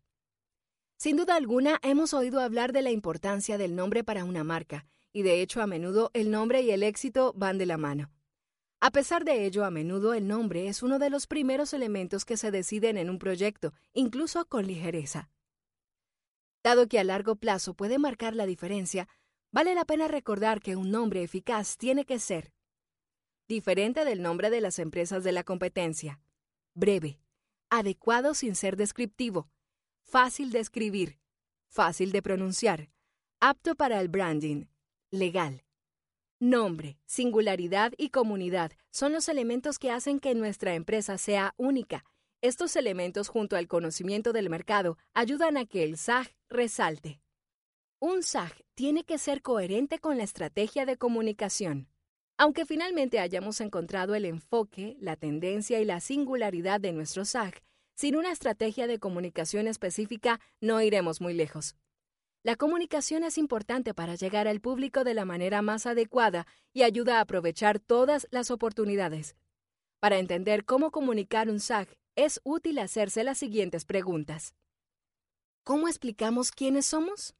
Sin 0.97 1.15
duda 1.15 1.35
alguna, 1.35 1.77
hemos 1.83 2.11
oído 2.15 2.39
hablar 2.39 2.73
de 2.73 2.81
la 2.81 2.89
importancia 2.89 3.59
del 3.59 3.75
nombre 3.75 4.03
para 4.03 4.23
una 4.23 4.43
marca, 4.43 4.87
y 5.11 5.21
de 5.21 5.43
hecho 5.43 5.61
a 5.61 5.67
menudo 5.67 6.09
el 6.15 6.31
nombre 6.31 6.63
y 6.63 6.71
el 6.71 6.81
éxito 6.81 7.33
van 7.35 7.59
de 7.59 7.67
la 7.67 7.77
mano. 7.77 8.09
A 8.79 8.89
pesar 8.89 9.25
de 9.25 9.45
ello, 9.45 9.63
a 9.63 9.69
menudo 9.69 10.15
el 10.15 10.27
nombre 10.27 10.67
es 10.67 10.81
uno 10.81 10.97
de 10.97 11.11
los 11.11 11.27
primeros 11.27 11.71
elementos 11.75 12.25
que 12.25 12.35
se 12.35 12.49
deciden 12.49 12.97
en 12.97 13.11
un 13.11 13.19
proyecto, 13.19 13.75
incluso 13.93 14.45
con 14.45 14.65
ligereza. 14.65 15.29
Dado 16.63 16.87
que 16.87 16.97
a 16.97 17.03
largo 17.03 17.35
plazo 17.35 17.73
puede 17.73 17.99
marcar 17.99 18.35
la 18.35 18.45
diferencia, 18.45 19.09
vale 19.51 19.75
la 19.75 19.85
pena 19.85 20.07
recordar 20.07 20.61
que 20.61 20.75
un 20.75 20.91
nombre 20.91 21.21
eficaz 21.21 21.77
tiene 21.77 22.05
que 22.05 22.19
ser 22.19 22.53
diferente 23.47 24.05
del 24.05 24.21
nombre 24.21 24.49
de 24.49 24.61
las 24.61 24.79
empresas 24.79 25.23
de 25.23 25.33
la 25.33 25.43
competencia, 25.43 26.21
breve, 26.73 27.19
adecuado 27.69 28.33
sin 28.33 28.55
ser 28.55 28.77
descriptivo, 28.77 29.49
fácil 30.01 30.51
de 30.51 30.59
escribir, 30.59 31.19
fácil 31.67 32.11
de 32.11 32.21
pronunciar, 32.21 32.89
apto 33.39 33.75
para 33.75 33.99
el 33.99 34.07
branding, 34.07 34.65
legal. 35.11 35.65
Nombre, 36.39 36.97
singularidad 37.05 37.93
y 37.97 38.09
comunidad 38.09 38.71
son 38.89 39.11
los 39.11 39.29
elementos 39.29 39.79
que 39.79 39.91
hacen 39.91 40.19
que 40.19 40.33
nuestra 40.33 40.75
empresa 40.75 41.17
sea 41.17 41.53
única. 41.57 42.05
Estos 42.41 42.75
elementos, 42.75 43.29
junto 43.29 43.55
al 43.55 43.67
conocimiento 43.67 44.33
del 44.33 44.49
mercado, 44.49 44.97
ayudan 45.13 45.57
a 45.57 45.65
que 45.65 45.83
el 45.83 45.97
SAG 45.97 46.33
resalte. 46.53 47.19
Un 47.99 48.23
SAG 48.23 48.53
tiene 48.75 49.03
que 49.03 49.17
ser 49.17 49.41
coherente 49.41 49.99
con 49.99 50.17
la 50.17 50.23
estrategia 50.23 50.85
de 50.85 50.97
comunicación. 50.97 51.89
Aunque 52.37 52.65
finalmente 52.65 53.19
hayamos 53.19 53.59
encontrado 53.59 54.15
el 54.15 54.25
enfoque, 54.25 54.95
la 54.99 55.15
tendencia 55.15 55.79
y 55.79 55.85
la 55.85 55.99
singularidad 55.99 56.79
de 56.79 56.93
nuestro 56.93 57.25
SAG, 57.25 57.63
sin 57.95 58.15
una 58.15 58.31
estrategia 58.31 58.87
de 58.87 58.99
comunicación 58.99 59.67
específica 59.67 60.39
no 60.61 60.81
iremos 60.81 61.21
muy 61.21 61.33
lejos. 61.33 61.75
La 62.43 62.55
comunicación 62.55 63.23
es 63.23 63.37
importante 63.37 63.93
para 63.93 64.15
llegar 64.15 64.47
al 64.47 64.59
público 64.59 65.03
de 65.03 65.13
la 65.13 65.25
manera 65.25 65.61
más 65.61 65.85
adecuada 65.85 66.45
y 66.73 66.83
ayuda 66.83 67.17
a 67.17 67.21
aprovechar 67.21 67.79
todas 67.79 68.27
las 68.31 68.51
oportunidades. 68.51 69.35
Para 69.99 70.17
entender 70.17 70.65
cómo 70.65 70.91
comunicar 70.91 71.49
un 71.49 71.59
SAG, 71.59 71.87
es 72.15 72.41
útil 72.43 72.79
hacerse 72.79 73.23
las 73.23 73.37
siguientes 73.37 73.85
preguntas. 73.85 74.53
¿Cómo 75.65 75.87
explicamos 75.87 76.51
quiénes 76.51 76.87
somos? 76.87 77.35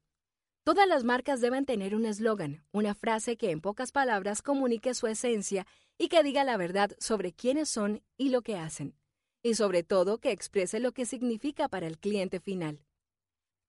Todas 0.64 0.88
las 0.88 1.04
marcas 1.04 1.42
deben 1.42 1.66
tener 1.66 1.94
un 1.94 2.06
eslogan, 2.06 2.64
una 2.72 2.94
frase 2.94 3.36
que 3.36 3.50
en 3.50 3.60
pocas 3.60 3.92
palabras 3.92 4.40
comunique 4.40 4.94
su 4.94 5.06
esencia 5.08 5.66
y 5.98 6.08
que 6.08 6.22
diga 6.22 6.42
la 6.42 6.56
verdad 6.56 6.92
sobre 6.98 7.34
quiénes 7.34 7.68
son 7.68 8.02
y 8.16 8.30
lo 8.30 8.40
que 8.40 8.56
hacen, 8.56 8.96
y 9.42 9.56
sobre 9.56 9.82
todo 9.82 10.20
que 10.20 10.30
exprese 10.30 10.80
lo 10.80 10.92
que 10.92 11.04
significa 11.04 11.68
para 11.68 11.86
el 11.86 11.98
cliente 11.98 12.40
final. 12.40 12.80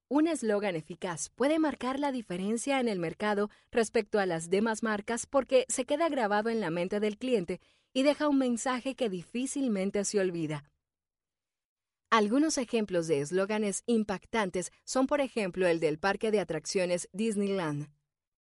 Un 0.07 0.25
eslogan 0.25 0.77
eficaz 0.77 1.31
puede 1.35 1.59
marcar 1.59 1.99
la 1.99 2.13
diferencia 2.13 2.79
en 2.79 2.87
el 2.87 2.99
mercado 2.99 3.49
respecto 3.71 4.19
a 4.19 4.25
las 4.25 4.49
demás 4.49 4.83
marcas 4.83 5.25
porque 5.25 5.65
se 5.67 5.83
queda 5.83 6.07
grabado 6.07 6.49
en 6.49 6.61
la 6.61 6.69
mente 6.69 7.01
del 7.01 7.17
cliente 7.17 7.59
y 7.91 8.03
deja 8.03 8.29
un 8.29 8.37
mensaje 8.37 8.95
que 8.95 9.09
difícilmente 9.09 10.05
se 10.05 10.21
olvida. 10.21 10.63
Algunos 12.17 12.57
ejemplos 12.57 13.07
de 13.07 13.19
eslóganes 13.19 13.83
impactantes 13.87 14.71
son, 14.85 15.05
por 15.05 15.19
ejemplo, 15.19 15.67
el 15.67 15.81
del 15.81 15.99
parque 15.99 16.31
de 16.31 16.39
atracciones 16.39 17.09
Disneyland, 17.11 17.89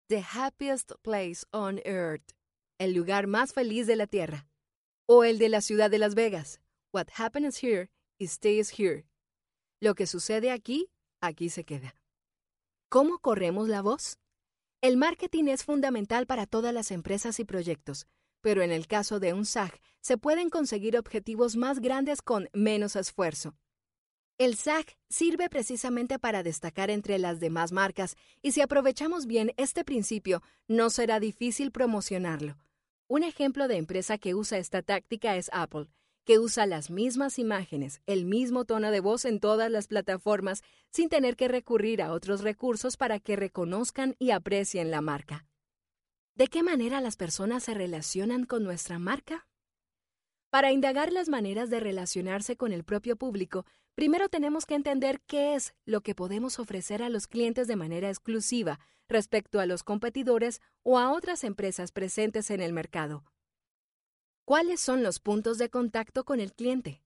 The 0.07 0.25
Happiest 0.33 0.93
Place 1.03 1.45
on 1.51 1.81
Earth, 1.85 2.37
el 2.79 2.95
lugar 2.95 3.27
más 3.27 3.53
feliz 3.53 3.89
de 3.89 3.97
la 3.97 4.07
Tierra, 4.07 4.47
o 5.07 5.25
el 5.25 5.39
de 5.39 5.49
la 5.49 5.61
ciudad 5.61 5.91
de 5.91 5.99
Las 5.99 6.15
Vegas, 6.15 6.61
What 6.93 7.09
happens 7.17 7.65
here 7.65 7.91
stays 8.21 8.79
here. 8.79 9.07
Lo 9.81 9.97
que 9.97 10.07
sucede 10.07 10.53
aquí, 10.53 10.89
aquí 11.21 11.51
se 11.51 11.65
queda. 11.65 11.97
¿Cómo 12.89 13.19
corremos 13.19 13.69
la 13.69 13.83
voz? 13.83 14.21
El 14.83 14.97
marketing 14.97 15.49
es 15.49 15.65
fundamental 15.65 16.29
para 16.29 16.47
todas 16.47 16.73
las 16.73 16.93
empresas 16.93 17.41
y 17.41 17.45
proyectos, 17.45 18.07
pero 18.41 18.63
en 18.63 18.71
el 18.71 18.87
caso 18.87 19.19
de 19.19 19.33
un 19.33 19.45
SAG 19.45 19.81
se 20.01 20.17
pueden 20.17 20.49
conseguir 20.49 20.97
objetivos 20.97 21.57
más 21.57 21.81
grandes 21.81 22.23
con 22.23 22.49
menos 22.53 22.95
esfuerzo. 22.95 23.57
El 24.37 24.57
SAG 24.57 24.87
sirve 25.09 25.49
precisamente 25.49 26.19
para 26.19 26.43
destacar 26.43 26.91
entre 26.91 27.21
las 27.21 27.39
demás 27.39 27.71
marcas 27.71 28.17
y 28.43 28.51
si 28.51 28.63
aprovechamos 28.63 29.27
bien 29.27 29.53
este 29.57 29.85
principio, 29.85 30.43
no 30.67 30.91
será 30.91 31.21
difícil 31.21 31.71
promocionarlo. 31.71 32.57
Un 33.07 33.23
ejemplo 33.23 33.69
de 33.69 33.77
empresa 33.77 34.19
que 34.19 34.35
usa 34.35 34.59
esta 34.59 34.83
táctica 34.83 35.37
es 35.37 35.51
Apple, 35.53 35.87
que 36.25 36.41
usa 36.41 36.67
las 36.67 36.91
mismas 36.91 37.39
imágenes, 37.39 38.01
el 38.07 38.25
mismo 38.25 38.65
tono 38.65 38.91
de 38.91 38.99
voz 38.99 39.25
en 39.25 39.39
todas 39.39 39.71
las 39.71 39.87
plataformas 39.87 40.63
sin 40.91 41.09
tener 41.09 41.37
que 41.37 41.47
recurrir 41.47 42.03
a 42.03 42.11
otros 42.11 42.41
recursos 42.41 42.97
para 42.97 43.21
que 43.21 43.37
reconozcan 43.37 44.17
y 44.19 44.33
aprecien 44.33 44.91
la 44.91 45.01
marca. 45.01 45.47
¿De 46.35 46.49
qué 46.49 46.65
manera 46.65 47.01
las 47.01 47.15
personas 47.15 47.63
se 47.63 47.75
relacionan 47.75 48.47
con 48.47 48.65
nuestra 48.65 48.99
marca? 48.99 49.47
Para 50.51 50.73
indagar 50.73 51.13
las 51.13 51.29
maneras 51.29 51.71
de 51.71 51.79
relacionarse 51.79 52.57
con 52.57 52.73
el 52.73 52.85
propio 52.85 53.17
público, 53.17 53.65
primero 53.95 54.29
tenemos 54.29 54.67
que 54.67 54.75
entender 54.75 55.21
qué 55.27 55.55
es 55.55 55.75
lo 55.85 56.01
que 56.01 56.15
podemos 56.15 56.59
ofrecer 56.59 57.03
a 57.03 57.09
los 57.09 57.27
clientes 57.27 57.67
de 57.69 57.77
manera 57.77 58.09
exclusiva 58.09 58.81
respecto 59.09 59.61
a 59.61 59.67
los 59.67 59.83
competidores 59.83 60.61
o 60.83 60.99
a 60.99 61.13
otras 61.13 61.45
empresas 61.45 61.93
presentes 61.93 62.51
en 62.51 62.61
el 62.61 62.73
mercado. 62.73 63.25
¿Cuáles 64.45 64.81
son 64.81 65.03
los 65.03 65.21
puntos 65.21 65.59
de 65.59 65.71
contacto 65.71 66.25
con 66.25 66.41
el 66.41 66.53
cliente? 66.53 67.03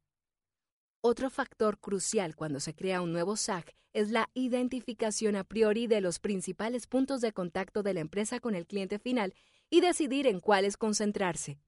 Otro 1.01 1.31
factor 1.31 1.79
crucial 1.79 2.35
cuando 2.35 2.59
se 2.59 2.75
crea 2.75 3.01
un 3.01 3.13
nuevo 3.13 3.37
SAG 3.37 3.67
es 3.93 4.11
la 4.11 4.29
identificación 4.35 5.37
a 5.37 5.45
priori 5.45 5.87
de 5.87 6.01
los 6.01 6.19
principales 6.19 6.87
puntos 6.87 7.21
de 7.21 7.33
contacto 7.33 7.83
de 7.83 7.95
la 7.95 8.01
empresa 8.01 8.41
con 8.41 8.55
el 8.55 8.67
cliente 8.67 8.99
final 8.99 9.35
y 9.71 9.81
decidir 9.81 10.27
en 10.27 10.41
cuáles 10.41 10.77
concentrarse. 10.77 11.61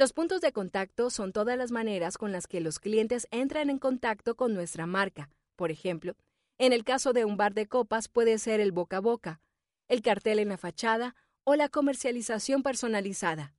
Los 0.00 0.14
puntos 0.14 0.40
de 0.40 0.50
contacto 0.50 1.10
son 1.10 1.30
todas 1.30 1.58
las 1.58 1.72
maneras 1.72 2.16
con 2.16 2.32
las 2.32 2.46
que 2.46 2.62
los 2.62 2.78
clientes 2.78 3.28
entran 3.30 3.68
en 3.68 3.78
contacto 3.78 4.34
con 4.34 4.54
nuestra 4.54 4.86
marca. 4.86 5.28
Por 5.56 5.70
ejemplo, 5.70 6.16
en 6.56 6.72
el 6.72 6.84
caso 6.84 7.12
de 7.12 7.26
un 7.26 7.36
bar 7.36 7.52
de 7.52 7.66
copas 7.66 8.08
puede 8.08 8.38
ser 8.38 8.60
el 8.60 8.72
boca 8.72 8.96
a 8.96 9.00
boca, 9.00 9.42
el 9.88 10.00
cartel 10.00 10.38
en 10.38 10.48
la 10.48 10.56
fachada 10.56 11.16
o 11.44 11.54
la 11.54 11.68
comercialización 11.68 12.62
personalizada. 12.62 13.54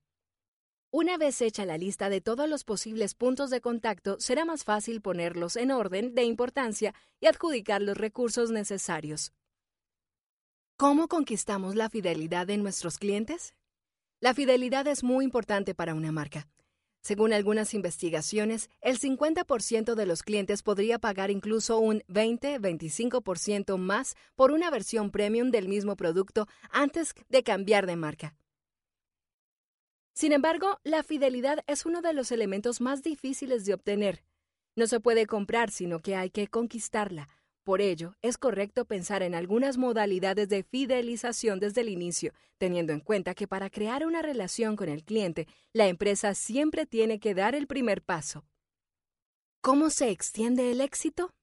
Una 0.89 1.15
vez 1.19 1.43
hecha 1.43 1.63
la 1.63 1.77
lista 1.77 2.09
de 2.09 2.21
todos 2.21 2.49
los 2.49 2.63
posibles 2.63 3.13
puntos 3.13 3.51
de 3.51 3.61
contacto, 3.61 4.19
será 4.19 4.43
más 4.43 4.63
fácil 4.63 4.99
ponerlos 4.99 5.55
en 5.55 5.69
orden 5.69 6.15
de 6.15 6.23
importancia 6.23 6.95
y 7.19 7.27
adjudicar 7.27 7.83
los 7.83 7.99
recursos 7.99 8.49
necesarios. 8.49 9.31
¿Cómo 10.75 11.07
conquistamos 11.07 11.75
la 11.75 11.91
fidelidad 11.91 12.47
de 12.47 12.57
nuestros 12.57 12.97
clientes? 12.97 13.53
La 14.21 14.35
fidelidad 14.35 14.85
es 14.85 15.03
muy 15.03 15.25
importante 15.25 15.73
para 15.73 15.95
una 15.95 16.11
marca. 16.11 16.47
Según 17.01 17.33
algunas 17.33 17.73
investigaciones, 17.73 18.69
el 18.79 18.99
50% 18.99 19.95
de 19.95 20.05
los 20.05 20.21
clientes 20.21 20.61
podría 20.61 20.99
pagar 20.99 21.31
incluso 21.31 21.79
un 21.79 22.01
20-25% 22.01 23.79
más 23.79 24.15
por 24.35 24.51
una 24.51 24.69
versión 24.69 25.09
premium 25.09 25.49
del 25.49 25.67
mismo 25.67 25.95
producto 25.95 26.47
antes 26.69 27.15
de 27.29 27.41
cambiar 27.41 27.87
de 27.87 27.95
marca. 27.95 28.35
Sin 30.13 30.33
embargo, 30.33 30.77
la 30.83 31.01
fidelidad 31.01 31.63
es 31.65 31.87
uno 31.87 32.03
de 32.03 32.13
los 32.13 32.31
elementos 32.31 32.79
más 32.79 33.01
difíciles 33.01 33.65
de 33.65 33.73
obtener. 33.73 34.23
No 34.75 34.85
se 34.85 34.99
puede 34.99 35.25
comprar, 35.25 35.71
sino 35.71 35.99
que 35.99 36.15
hay 36.15 36.29
que 36.29 36.47
conquistarla. 36.47 37.27
Por 37.63 37.79
ello, 37.79 38.15
es 38.23 38.39
correcto 38.39 38.85
pensar 38.85 39.21
en 39.21 39.35
algunas 39.35 39.77
modalidades 39.77 40.49
de 40.49 40.63
fidelización 40.63 41.59
desde 41.59 41.81
el 41.81 41.89
inicio, 41.89 42.33
teniendo 42.57 42.91
en 42.91 43.01
cuenta 43.01 43.35
que 43.35 43.47
para 43.47 43.69
crear 43.69 44.05
una 44.05 44.23
relación 44.23 44.75
con 44.75 44.89
el 44.89 45.03
cliente, 45.03 45.47
la 45.71 45.87
empresa 45.87 46.33
siempre 46.33 46.87
tiene 46.87 47.19
que 47.19 47.35
dar 47.35 47.53
el 47.53 47.67
primer 47.67 48.01
paso. 48.01 48.45
¿Cómo 49.61 49.91
se 49.91 50.09
extiende 50.09 50.71
el 50.71 50.81
éxito? 50.81 51.35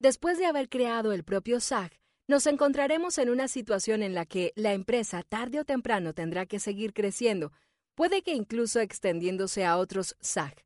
Después 0.00 0.36
de 0.36 0.46
haber 0.46 0.68
creado 0.68 1.12
el 1.12 1.22
propio 1.22 1.60
SAG, 1.60 1.92
nos 2.26 2.48
encontraremos 2.48 3.18
en 3.18 3.30
una 3.30 3.46
situación 3.46 4.02
en 4.02 4.14
la 4.14 4.26
que 4.26 4.52
la 4.56 4.72
empresa 4.72 5.22
tarde 5.22 5.60
o 5.60 5.64
temprano 5.64 6.12
tendrá 6.12 6.46
que 6.46 6.58
seguir 6.58 6.92
creciendo, 6.92 7.52
puede 7.94 8.22
que 8.22 8.34
incluso 8.34 8.80
extendiéndose 8.80 9.64
a 9.64 9.76
otros 9.76 10.16
SAG. 10.20 10.63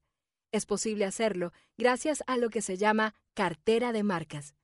Es 0.53 0.67
posible 0.67 1.05
hacerlo 1.05 1.53
gracias 1.77 2.23
a 2.27 2.37
lo 2.37 2.51
que 2.51 2.63
se 2.63 2.77
llama 2.77 3.15
cartera 3.35 3.93
de 3.93 4.03
marcas. 4.03 4.55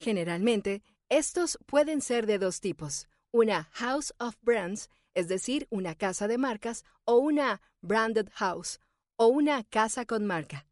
Generalmente, 0.00 0.82
estos 1.08 1.58
pueden 1.66 2.00
ser 2.00 2.26
de 2.26 2.38
dos 2.38 2.60
tipos, 2.60 3.08
una 3.30 3.64
House 3.72 4.14
of 4.18 4.36
Brands, 4.42 4.88
es 5.14 5.28
decir, 5.28 5.66
una 5.70 5.94
casa 5.94 6.28
de 6.28 6.38
marcas, 6.38 6.84
o 7.04 7.16
una 7.16 7.60
Branded 7.80 8.28
House, 8.34 8.80
o 9.16 9.26
una 9.28 9.64
casa 9.64 10.04
con 10.04 10.26
marca. 10.26 10.66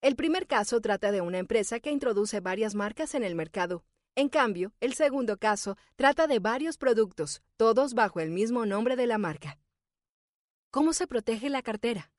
El 0.00 0.16
primer 0.16 0.46
caso 0.46 0.80
trata 0.80 1.12
de 1.12 1.20
una 1.20 1.38
empresa 1.38 1.80
que 1.80 1.90
introduce 1.90 2.40
varias 2.40 2.74
marcas 2.74 3.14
en 3.14 3.24
el 3.24 3.34
mercado 3.34 3.84
en 4.16 4.28
cambio, 4.28 4.72
el 4.80 4.94
segundo 4.94 5.38
caso 5.38 5.76
trata 5.96 6.28
de 6.28 6.38
varios 6.38 6.78
productos, 6.78 7.42
todos 7.56 7.94
bajo 7.94 8.20
el 8.20 8.30
mismo 8.30 8.64
nombre 8.64 8.94
de 8.94 9.08
la 9.08 9.18
marca. 9.18 9.58
¿Cómo 10.70 10.92
se 10.92 11.08
protege 11.08 11.50
la 11.50 11.62
cartera? 11.62 12.12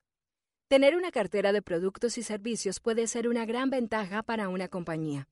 Tener 0.68 0.96
una 0.96 1.12
cartera 1.12 1.52
de 1.52 1.62
productos 1.62 2.18
y 2.18 2.24
servicios 2.24 2.80
puede 2.80 3.06
ser 3.06 3.28
una 3.28 3.46
gran 3.46 3.70
ventaja 3.70 4.24
para 4.24 4.48
una 4.48 4.66
compañía, 4.66 5.28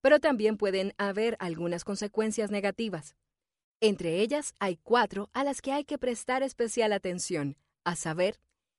pero 0.00 0.20
también 0.20 0.56
pueden 0.56 0.94
haber 0.96 1.36
algunas 1.40 1.82
consecuencias 1.82 2.52
negativas. 2.52 3.16
Entre 3.80 4.20
ellas 4.20 4.54
hay 4.60 4.76
cuatro 4.76 5.28
a 5.32 5.42
las 5.42 5.60
que 5.60 5.72
hay 5.72 5.84
que 5.84 5.98
prestar 5.98 6.44
especial 6.44 6.92
atención, 6.92 7.56
a 7.84 7.96
saber, 7.96 8.38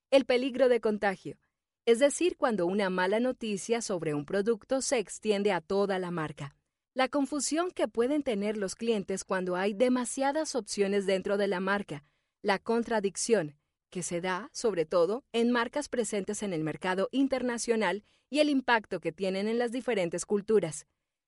el 0.10 0.24
peligro 0.24 0.70
de 0.70 0.80
contagio, 0.80 1.38
es 1.86 2.00
decir, 2.00 2.38
cuando 2.38 2.68
una 2.68 2.90
mala 2.90 3.20
noticia 3.20 3.82
sobre 3.82 4.14
un 4.14 4.24
producto 4.24 4.82
se 4.82 5.00
extiende 5.00 5.52
a 5.52 5.60
toda 5.60 6.00
la 6.00 6.10
marca. 6.10 6.56
La 6.94 7.10
confusión 7.10 7.70
que 7.70 7.90
pueden 7.90 8.24
tener 8.24 8.56
los 8.56 8.76
clientes 8.76 9.26
cuando 9.26 9.58
hay 9.58 9.74
demasiadas 9.74 10.56
opciones 10.56 11.06
dentro 11.06 11.36
de 11.36 11.48
la 11.48 11.60
marca. 11.60 12.06
La 12.42 12.60
contradicción, 12.60 13.57
que 13.90 14.04
se 14.04 14.22
da, 14.22 14.50
sobre 14.54 14.86
todo, 14.86 15.24
en 15.34 15.52
marcas 15.52 15.90
presentes 15.90 16.44
en 16.44 16.54
el 16.54 16.64
mercado 16.64 17.10
internacional 17.12 18.04
y 18.30 18.40
el 18.40 18.50
impacto 18.50 19.00
que 19.00 19.12
tienen 19.12 19.48
en 19.48 19.58
las 19.58 19.72
diferentes 19.72 20.26
culturas. 20.26 20.86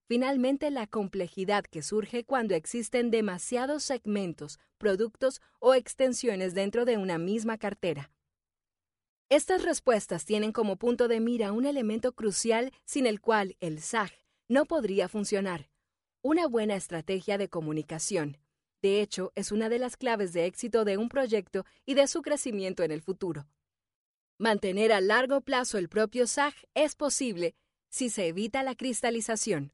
finalmente 0.10 0.72
la 0.72 0.88
complejidad 0.88 1.64
que 1.66 1.84
surge 1.84 2.24
cuando 2.24 2.56
existen 2.56 3.12
demasiados 3.12 3.84
segmentos, 3.84 4.58
productos 4.80 5.40
o 5.60 5.76
extensiones 5.76 6.56
dentro 6.56 6.84
de 6.84 6.98
una 6.98 7.20
misma 7.20 7.60
cartera. 7.60 8.12
Estas 9.30 9.64
respuestas 9.64 10.26
tienen 10.26 10.52
como 10.52 10.78
punto 10.78 11.08
de 11.08 11.20
mira 11.20 11.52
un 11.52 11.68
elemento 11.68 12.14
crucial 12.14 12.74
sin 12.86 13.06
el 13.06 13.22
cual 13.22 13.56
el 13.60 13.80
SAG 13.82 14.12
no 14.48 14.66
podría 14.66 15.08
funcionar, 15.08 15.70
una 16.24 16.48
buena 16.48 16.76
estrategia 16.76 17.38
de 17.38 17.48
comunicación. 17.48 18.38
De 18.82 19.02
hecho, 19.02 19.32
es 19.36 19.52
una 19.52 19.70
de 19.70 19.80
las 19.80 19.98
claves 19.98 20.34
de 20.34 20.46
éxito 20.46 20.86
de 20.86 20.98
un 20.98 21.10
proyecto 21.10 21.66
y 21.86 21.94
de 21.94 22.08
su 22.08 22.22
crecimiento 22.22 22.84
en 22.84 22.92
el 22.92 23.02
futuro. 23.02 23.48
Mantener 24.38 24.92
a 24.94 25.02
largo 25.02 25.42
plazo 25.42 25.78
el 25.78 25.90
propio 25.90 26.28
SAG 26.28 26.54
es 26.74 26.96
posible 26.96 27.56
si 27.90 28.10
se 28.10 28.28
evita 28.28 28.64
la 28.64 28.76
cristalización. 28.76 29.74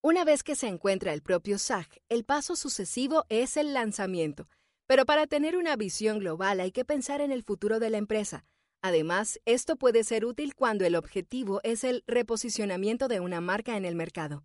Una 0.00 0.24
vez 0.24 0.42
que 0.42 0.56
se 0.56 0.68
encuentra 0.68 1.12
el 1.12 1.22
propio 1.22 1.58
SAG, 1.58 1.88
el 2.08 2.24
paso 2.24 2.56
sucesivo 2.56 3.24
es 3.28 3.56
el 3.56 3.74
lanzamiento. 3.74 4.48
Pero 4.86 5.04
para 5.04 5.26
tener 5.26 5.56
una 5.56 5.76
visión 5.76 6.18
global 6.18 6.60
hay 6.60 6.72
que 6.72 6.84
pensar 6.84 7.20
en 7.20 7.30
el 7.30 7.42
futuro 7.42 7.78
de 7.78 7.90
la 7.90 7.98
empresa, 7.98 8.46
Además, 8.80 9.40
esto 9.44 9.76
puede 9.76 10.04
ser 10.04 10.24
útil 10.24 10.54
cuando 10.54 10.84
el 10.84 10.94
objetivo 10.94 11.60
es 11.64 11.82
el 11.82 12.04
reposicionamiento 12.06 13.08
de 13.08 13.20
una 13.20 13.40
marca 13.40 13.76
en 13.76 13.84
el 13.84 13.96
mercado. 13.96 14.44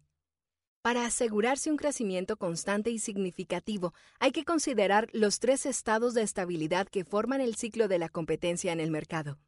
Para 0.83 1.05
asegurarse 1.05 1.71
un 1.71 1.77
crecimiento 1.77 2.35
constante 2.35 2.89
y 2.89 2.99
significativo, 2.99 3.93
hay 4.19 4.33
que 4.33 4.43
considerar 4.43 5.07
los 5.13 5.39
tres 5.39 5.65
estados 5.65 6.13
de 6.13 6.23
estabilidad 6.23 6.89
que 6.89 7.05
forman 7.05 7.39
el 7.39 7.55
ciclo 7.55 7.87
de 7.87 7.99
la 7.99 8.09
competencia 8.09 8.73
en 8.73 8.81
el 8.81 8.91
mercado. 8.91 9.39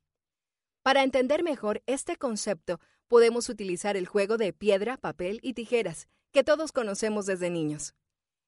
Para 0.82 1.04
entender 1.04 1.44
mejor 1.44 1.84
este 1.88 2.16
concepto, 2.16 2.80
podemos 3.10 3.50
utilizar 3.50 3.98
el 3.98 4.08
juego 4.08 4.38
de 4.38 4.54
piedra, 4.54 4.96
papel 4.96 5.42
y 5.44 5.54
tijeras, 5.54 6.08
que 6.32 6.46
todos 6.46 6.72
conocemos 6.72 7.26
desde 7.26 7.50
niños. 7.50 7.96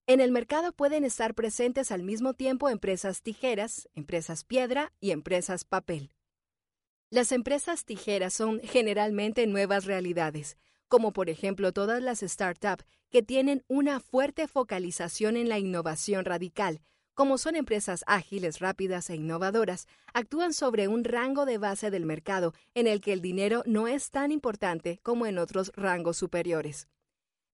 En 0.06 0.22
el 0.22 0.32
mercado 0.32 0.72
pueden 0.72 1.04
estar 1.04 1.36
presentes 1.36 1.92
al 1.92 2.04
mismo 2.04 2.36
tiempo 2.36 2.70
empresas 2.70 3.22
tijeras, 3.22 3.90
empresas 3.96 4.46
piedra 4.46 4.94
y 5.02 5.12
empresas 5.12 5.66
papel. 5.66 6.14
Las 7.10 7.34
empresas 7.34 7.84
tijeras 7.84 8.34
son 8.34 8.62
generalmente 8.62 9.46
nuevas 9.46 9.84
realidades, 9.84 10.56
como 10.88 11.14
por 11.14 11.30
ejemplo 11.30 11.72
todas 11.72 12.02
las 12.02 12.20
startups 12.20 12.86
que 13.10 13.24
tienen 13.24 13.64
una 13.68 14.00
fuerte 14.00 14.48
focalización 14.48 15.38
en 15.38 15.50
la 15.50 15.60
innovación 15.60 16.26
radical, 16.26 16.82
como 17.14 17.40
son 17.40 17.56
empresas 17.56 18.04
ágiles, 18.06 18.60
rápidas 18.60 19.10
e 19.10 19.16
innovadoras, 19.16 19.88
actúan 20.14 20.54
sobre 20.54 20.88
un 20.88 21.04
rango 21.04 21.46
de 21.46 21.58
base 21.58 21.90
del 21.90 22.06
mercado 22.06 22.54
en 22.76 22.86
el 22.86 23.02
que 23.02 23.12
el 23.12 23.22
dinero 23.22 23.64
no 23.66 23.88
es 23.88 24.12
tan 24.12 24.32
importante 24.32 25.00
como 25.02 25.26
en 25.26 25.40
otros 25.40 25.72
rangos 25.76 26.18
superiores. 26.18 26.88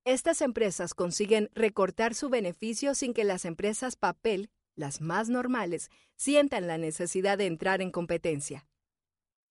Estas 0.05 0.41
empresas 0.41 0.93
consiguen 0.93 1.49
recortar 1.53 2.13
su 2.13 2.29
beneficio 2.29 2.93
sin 2.93 3.13
que 3.13 3.23
las 3.23 3.45
empresas 3.45 3.95
papel, 3.95 4.49
las 4.75 4.99
más 4.99 5.29
normales, 5.29 5.89
sientan 6.17 6.67
la 6.67 6.77
necesidad 6.77 7.37
de 7.37 7.45
entrar 7.45 7.81
en 7.81 7.89
competencia. 7.89 8.67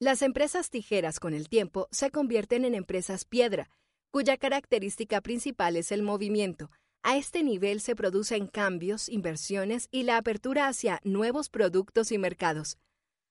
Las 0.02 0.22
empresas 0.22 0.68
tijeras 0.68 1.20
con 1.20 1.32
el 1.32 1.48
tiempo 1.48 1.86
se 1.92 2.10
convierten 2.10 2.64
en 2.64 2.74
empresas 2.74 3.24
piedra, 3.24 3.70
cuya 4.10 4.36
característica 4.36 5.20
principal 5.20 5.76
es 5.76 5.92
el 5.92 6.02
movimiento. 6.02 6.72
A 7.04 7.16
este 7.16 7.44
nivel 7.44 7.80
se 7.80 7.94
producen 7.94 8.48
cambios, 8.48 9.08
inversiones 9.08 9.86
y 9.92 10.02
la 10.02 10.16
apertura 10.16 10.66
hacia 10.66 10.98
nuevos 11.04 11.48
productos 11.48 12.10
y 12.10 12.18
mercados. 12.18 12.78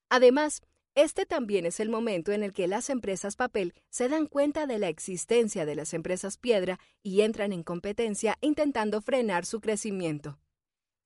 Además, 0.07 0.61
este 0.95 1.25
también 1.25 1.65
es 1.65 1.81
el 1.81 1.89
momento 1.89 2.31
en 2.31 2.41
el 2.41 2.53
que 2.53 2.69
las 2.69 2.89
empresas 2.89 3.35
papel 3.35 3.73
se 3.89 4.07
dan 4.07 4.25
cuenta 4.25 4.65
de 4.65 4.79
la 4.79 4.87
existencia 4.87 5.65
de 5.65 5.75
las 5.75 5.93
empresas 5.93 6.37
piedra 6.37 6.79
y 7.03 7.19
entran 7.19 7.51
en 7.51 7.63
competencia 7.63 8.37
intentando 8.39 9.01
frenar 9.01 9.45
su 9.45 9.59
crecimiento. 9.59 10.39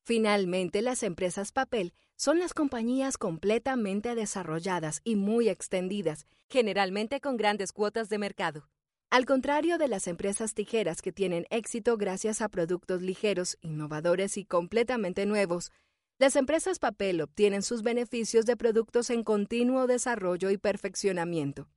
Finalmente, 0.04 0.84
las 0.84 1.02
empresas 1.02 1.52
papel 1.52 1.96
son 2.16 2.40
las 2.40 2.54
compañías 2.54 3.18
completamente 3.18 4.16
desarrolladas 4.16 5.02
y 5.04 5.16
muy 5.16 5.50
extendidas, 5.50 6.26
generalmente 6.50 7.20
con 7.20 7.38
grandes 7.38 7.72
cuotas 7.72 8.10
de 8.10 8.18
mercado. 8.18 8.70
Al 9.10 9.26
contrario 9.26 9.78
de 9.78 9.88
las 9.88 10.08
empresas 10.08 10.54
tijeras 10.54 11.02
que 11.02 11.12
tienen 11.12 11.46
éxito 11.50 11.98
gracias 11.98 12.42
a 12.42 12.50
productos 12.50 13.02
ligeros, 13.02 13.58
innovadores 13.62 14.38
y 14.38 14.46
completamente 14.46 15.26
nuevos, 15.26 15.72
las 16.18 16.36
empresas 16.36 16.80
papel 16.80 17.22
obtienen 17.22 17.62
sus 17.62 17.84
beneficios 17.84 18.46
de 18.46 18.56
productos 18.56 19.10
en 19.10 19.24
continuo 19.24 19.86
desarrollo 19.86 20.50
y 20.50 20.58
perfeccionamiento. 20.58 21.70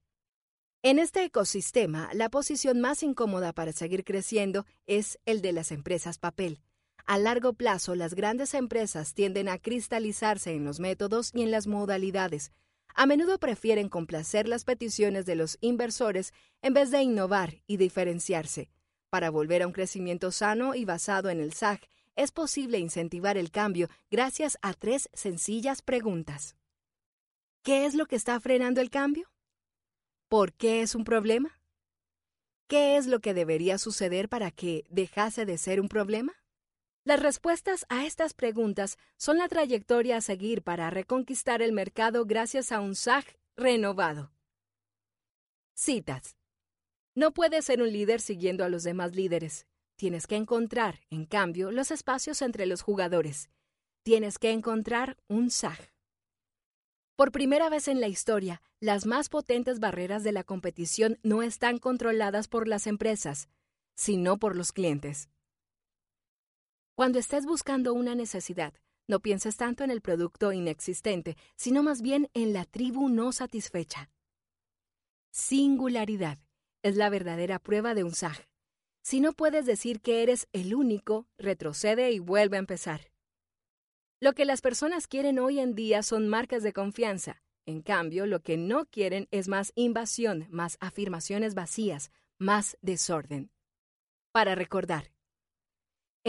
En 0.82 1.00
este 1.00 1.24
ecosistema, 1.24 2.08
la 2.14 2.28
posición 2.28 2.80
más 2.80 3.02
incómoda 3.02 3.52
para 3.52 3.72
seguir 3.72 4.04
creciendo 4.04 4.64
es 4.86 5.18
el 5.26 5.42
de 5.42 5.52
las 5.52 5.72
empresas 5.72 6.18
papel. 6.18 6.60
A 7.08 7.16
largo 7.16 7.54
plazo, 7.54 7.94
las 7.94 8.12
grandes 8.12 8.52
empresas 8.52 9.14
tienden 9.14 9.48
a 9.48 9.58
cristalizarse 9.58 10.52
en 10.52 10.66
los 10.66 10.78
métodos 10.78 11.30
y 11.32 11.40
en 11.40 11.50
las 11.50 11.66
modalidades. 11.66 12.52
A 12.94 13.06
menudo 13.06 13.38
prefieren 13.38 13.88
complacer 13.88 14.46
las 14.46 14.64
peticiones 14.64 15.24
de 15.24 15.34
los 15.34 15.56
inversores 15.62 16.34
en 16.60 16.74
vez 16.74 16.90
de 16.90 17.00
innovar 17.00 17.62
y 17.66 17.78
diferenciarse. 17.78 18.68
Para 19.08 19.30
volver 19.30 19.62
a 19.62 19.66
un 19.66 19.72
crecimiento 19.72 20.30
sano 20.32 20.74
y 20.74 20.84
basado 20.84 21.30
en 21.30 21.40
el 21.40 21.54
SAG, 21.54 21.80
es 22.14 22.30
posible 22.30 22.78
incentivar 22.78 23.38
el 23.38 23.50
cambio 23.50 23.88
gracias 24.10 24.58
a 24.60 24.74
tres 24.74 25.08
sencillas 25.14 25.80
preguntas. 25.80 26.56
¿Qué 27.62 27.86
es 27.86 27.94
lo 27.94 28.04
que 28.04 28.16
está 28.16 28.38
frenando 28.38 28.82
el 28.82 28.90
cambio? 28.90 29.30
¿Por 30.28 30.52
qué 30.52 30.82
es 30.82 30.94
un 30.94 31.04
problema? 31.04 31.58
¿Qué 32.66 32.98
es 32.98 33.06
lo 33.06 33.20
que 33.20 33.32
debería 33.32 33.78
suceder 33.78 34.28
para 34.28 34.50
que 34.50 34.84
dejase 34.90 35.46
de 35.46 35.56
ser 35.56 35.80
un 35.80 35.88
problema? 35.88 36.34
Las 37.08 37.22
respuestas 37.22 37.86
a 37.88 38.04
estas 38.04 38.34
preguntas 38.34 38.98
son 39.16 39.38
la 39.38 39.48
trayectoria 39.48 40.18
a 40.18 40.20
seguir 40.20 40.60
para 40.60 40.90
reconquistar 40.90 41.62
el 41.62 41.72
mercado 41.72 42.26
gracias 42.26 42.70
a 42.70 42.80
un 42.80 42.94
SAG 42.94 43.24
renovado. 43.56 44.30
Citas. 45.72 46.36
No 47.14 47.32
puedes 47.32 47.64
ser 47.64 47.80
un 47.80 47.90
líder 47.90 48.20
siguiendo 48.20 48.62
a 48.62 48.68
los 48.68 48.82
demás 48.82 49.14
líderes. 49.14 49.66
Tienes 49.96 50.26
que 50.26 50.36
encontrar, 50.36 51.00
en 51.08 51.24
cambio, 51.24 51.70
los 51.70 51.90
espacios 51.92 52.42
entre 52.42 52.66
los 52.66 52.82
jugadores. 52.82 53.48
Tienes 54.02 54.38
que 54.38 54.50
encontrar 54.50 55.16
un 55.28 55.50
SAG. 55.50 55.78
Por 57.16 57.32
primera 57.32 57.70
vez 57.70 57.88
en 57.88 58.02
la 58.02 58.08
historia, 58.08 58.60
las 58.80 59.06
más 59.06 59.30
potentes 59.30 59.80
barreras 59.80 60.24
de 60.24 60.32
la 60.32 60.44
competición 60.44 61.18
no 61.22 61.42
están 61.42 61.78
controladas 61.78 62.48
por 62.48 62.68
las 62.68 62.86
empresas, 62.86 63.48
sino 63.94 64.38
por 64.38 64.54
los 64.54 64.72
clientes. 64.72 65.30
Cuando 66.98 67.20
estés 67.20 67.46
buscando 67.46 67.94
una 67.94 68.16
necesidad, 68.16 68.74
no 69.06 69.20
pienses 69.20 69.56
tanto 69.56 69.84
en 69.84 69.92
el 69.92 70.00
producto 70.00 70.50
inexistente, 70.50 71.36
sino 71.54 71.84
más 71.84 72.02
bien 72.02 72.28
en 72.34 72.52
la 72.52 72.64
tribu 72.64 73.08
no 73.08 73.30
satisfecha. 73.30 74.10
Singularidad 75.30 76.38
es 76.82 76.96
la 76.96 77.08
verdadera 77.08 77.60
prueba 77.60 77.94
de 77.94 78.02
un 78.02 78.10
SAG. 78.10 78.48
Si 79.00 79.20
no 79.20 79.32
puedes 79.32 79.64
decir 79.64 80.00
que 80.00 80.24
eres 80.24 80.48
el 80.52 80.74
único, 80.74 81.28
retrocede 81.38 82.10
y 82.10 82.18
vuelve 82.18 82.56
a 82.56 82.58
empezar. 82.58 83.12
Lo 84.18 84.32
que 84.32 84.44
las 84.44 84.60
personas 84.60 85.06
quieren 85.06 85.38
hoy 85.38 85.60
en 85.60 85.76
día 85.76 86.02
son 86.02 86.26
marcas 86.26 86.64
de 86.64 86.72
confianza. 86.72 87.44
En 87.64 87.80
cambio, 87.80 88.26
lo 88.26 88.40
que 88.40 88.56
no 88.56 88.86
quieren 88.86 89.28
es 89.30 89.46
más 89.46 89.70
invasión, 89.76 90.48
más 90.50 90.76
afirmaciones 90.80 91.54
vacías, 91.54 92.10
más 92.38 92.76
desorden. 92.82 93.52
Para 94.32 94.56
recordar, 94.56 95.12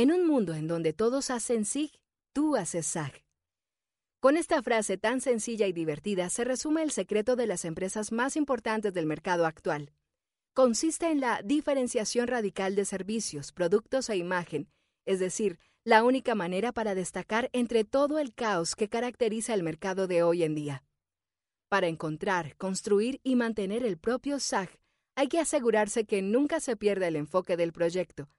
en 0.02 0.14
un 0.14 0.26
mundo 0.26 0.54
en 0.54 0.66
donde 0.70 0.94
todos 0.94 1.30
hacen 1.30 1.66
SIG, 1.66 1.92
tú 2.32 2.56
haces 2.56 2.88
SAG. 2.88 3.22
Con 4.22 4.38
esta 4.38 4.64
frase 4.64 4.98
tan 4.98 5.20
sencilla 5.20 5.68
y 5.68 5.74
divertida 5.74 6.30
se 6.30 6.46
resume 6.46 6.84
el 6.84 6.92
secreto 6.92 7.36
de 7.36 7.48
las 7.48 7.66
empresas 7.66 8.14
más 8.14 8.38
importantes 8.38 8.94
del 8.94 9.06
mercado 9.06 9.46
actual. 9.46 9.92
Consiste 10.54 11.12
en 11.12 11.20
la 11.20 11.42
diferenciación 11.44 12.28
radical 12.28 12.76
de 12.76 12.86
servicios, 12.86 13.52
productos 13.52 14.10
e 14.10 14.16
imagen, 14.16 14.70
es 15.06 15.20
decir, 15.20 15.60
la 15.84 16.06
única 16.06 16.34
manera 16.34 16.72
para 16.72 16.96
destacar 16.96 17.50
entre 17.52 17.84
todo 17.84 18.20
el 18.20 18.34
caos 18.34 18.76
que 18.76 18.88
caracteriza 18.88 19.54
el 19.54 19.64
mercado 19.64 20.08
de 20.08 20.24
hoy 20.24 20.44
en 20.44 20.56
día. 20.56 20.86
Para 21.68 21.88
encontrar, 21.88 22.56
construir 22.56 23.20
y 23.22 23.36
mantener 23.36 23.84
el 23.84 23.98
propio 23.98 24.40
SAG, 24.40 24.70
hay 25.16 25.28
que 25.28 25.40
asegurarse 25.40 26.06
que 26.06 26.22
nunca 26.22 26.62
se 26.62 26.78
pierda 26.78 27.10
el 27.10 27.18
enfoque 27.18 27.58
del 27.58 27.74
proyecto, 27.74 28.30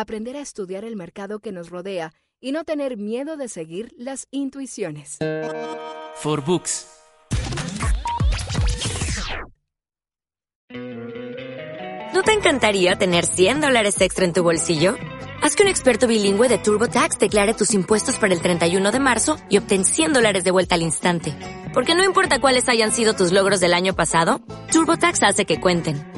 aprender 0.00 0.36
a 0.36 0.40
estudiar 0.40 0.84
el 0.84 0.96
mercado 0.96 1.40
que 1.40 1.52
nos 1.52 1.70
rodea 1.70 2.12
y 2.40 2.52
no 2.52 2.64
tener 2.64 2.96
miedo 2.96 3.36
de 3.36 3.48
seguir 3.48 3.92
las 3.98 4.28
intuiciones. 4.30 5.18
For 6.14 6.44
Books. 6.44 6.86
¿No 12.14 12.22
te 12.22 12.32
encantaría 12.32 12.96
tener 12.96 13.26
100 13.26 13.60
dólares 13.60 14.00
extra 14.00 14.24
en 14.24 14.32
tu 14.32 14.42
bolsillo? 14.42 14.96
Haz 15.42 15.54
que 15.54 15.62
un 15.62 15.68
experto 15.68 16.06
bilingüe 16.06 16.48
de 16.48 16.58
TurboTax 16.58 17.18
declare 17.18 17.54
tus 17.54 17.74
impuestos 17.74 18.18
para 18.18 18.34
el 18.34 18.40
31 18.40 18.90
de 18.90 19.00
marzo 19.00 19.36
y 19.48 19.58
obtén 19.58 19.84
100 19.84 20.12
dólares 20.12 20.44
de 20.44 20.50
vuelta 20.50 20.74
al 20.74 20.82
instante. 20.82 21.34
Porque 21.74 21.94
no 21.94 22.04
importa 22.04 22.40
cuáles 22.40 22.68
hayan 22.68 22.92
sido 22.92 23.14
tus 23.14 23.30
logros 23.32 23.60
del 23.60 23.74
año 23.74 23.94
pasado, 23.94 24.40
TurboTax 24.72 25.22
hace 25.22 25.44
que 25.44 25.60
cuenten 25.60 26.17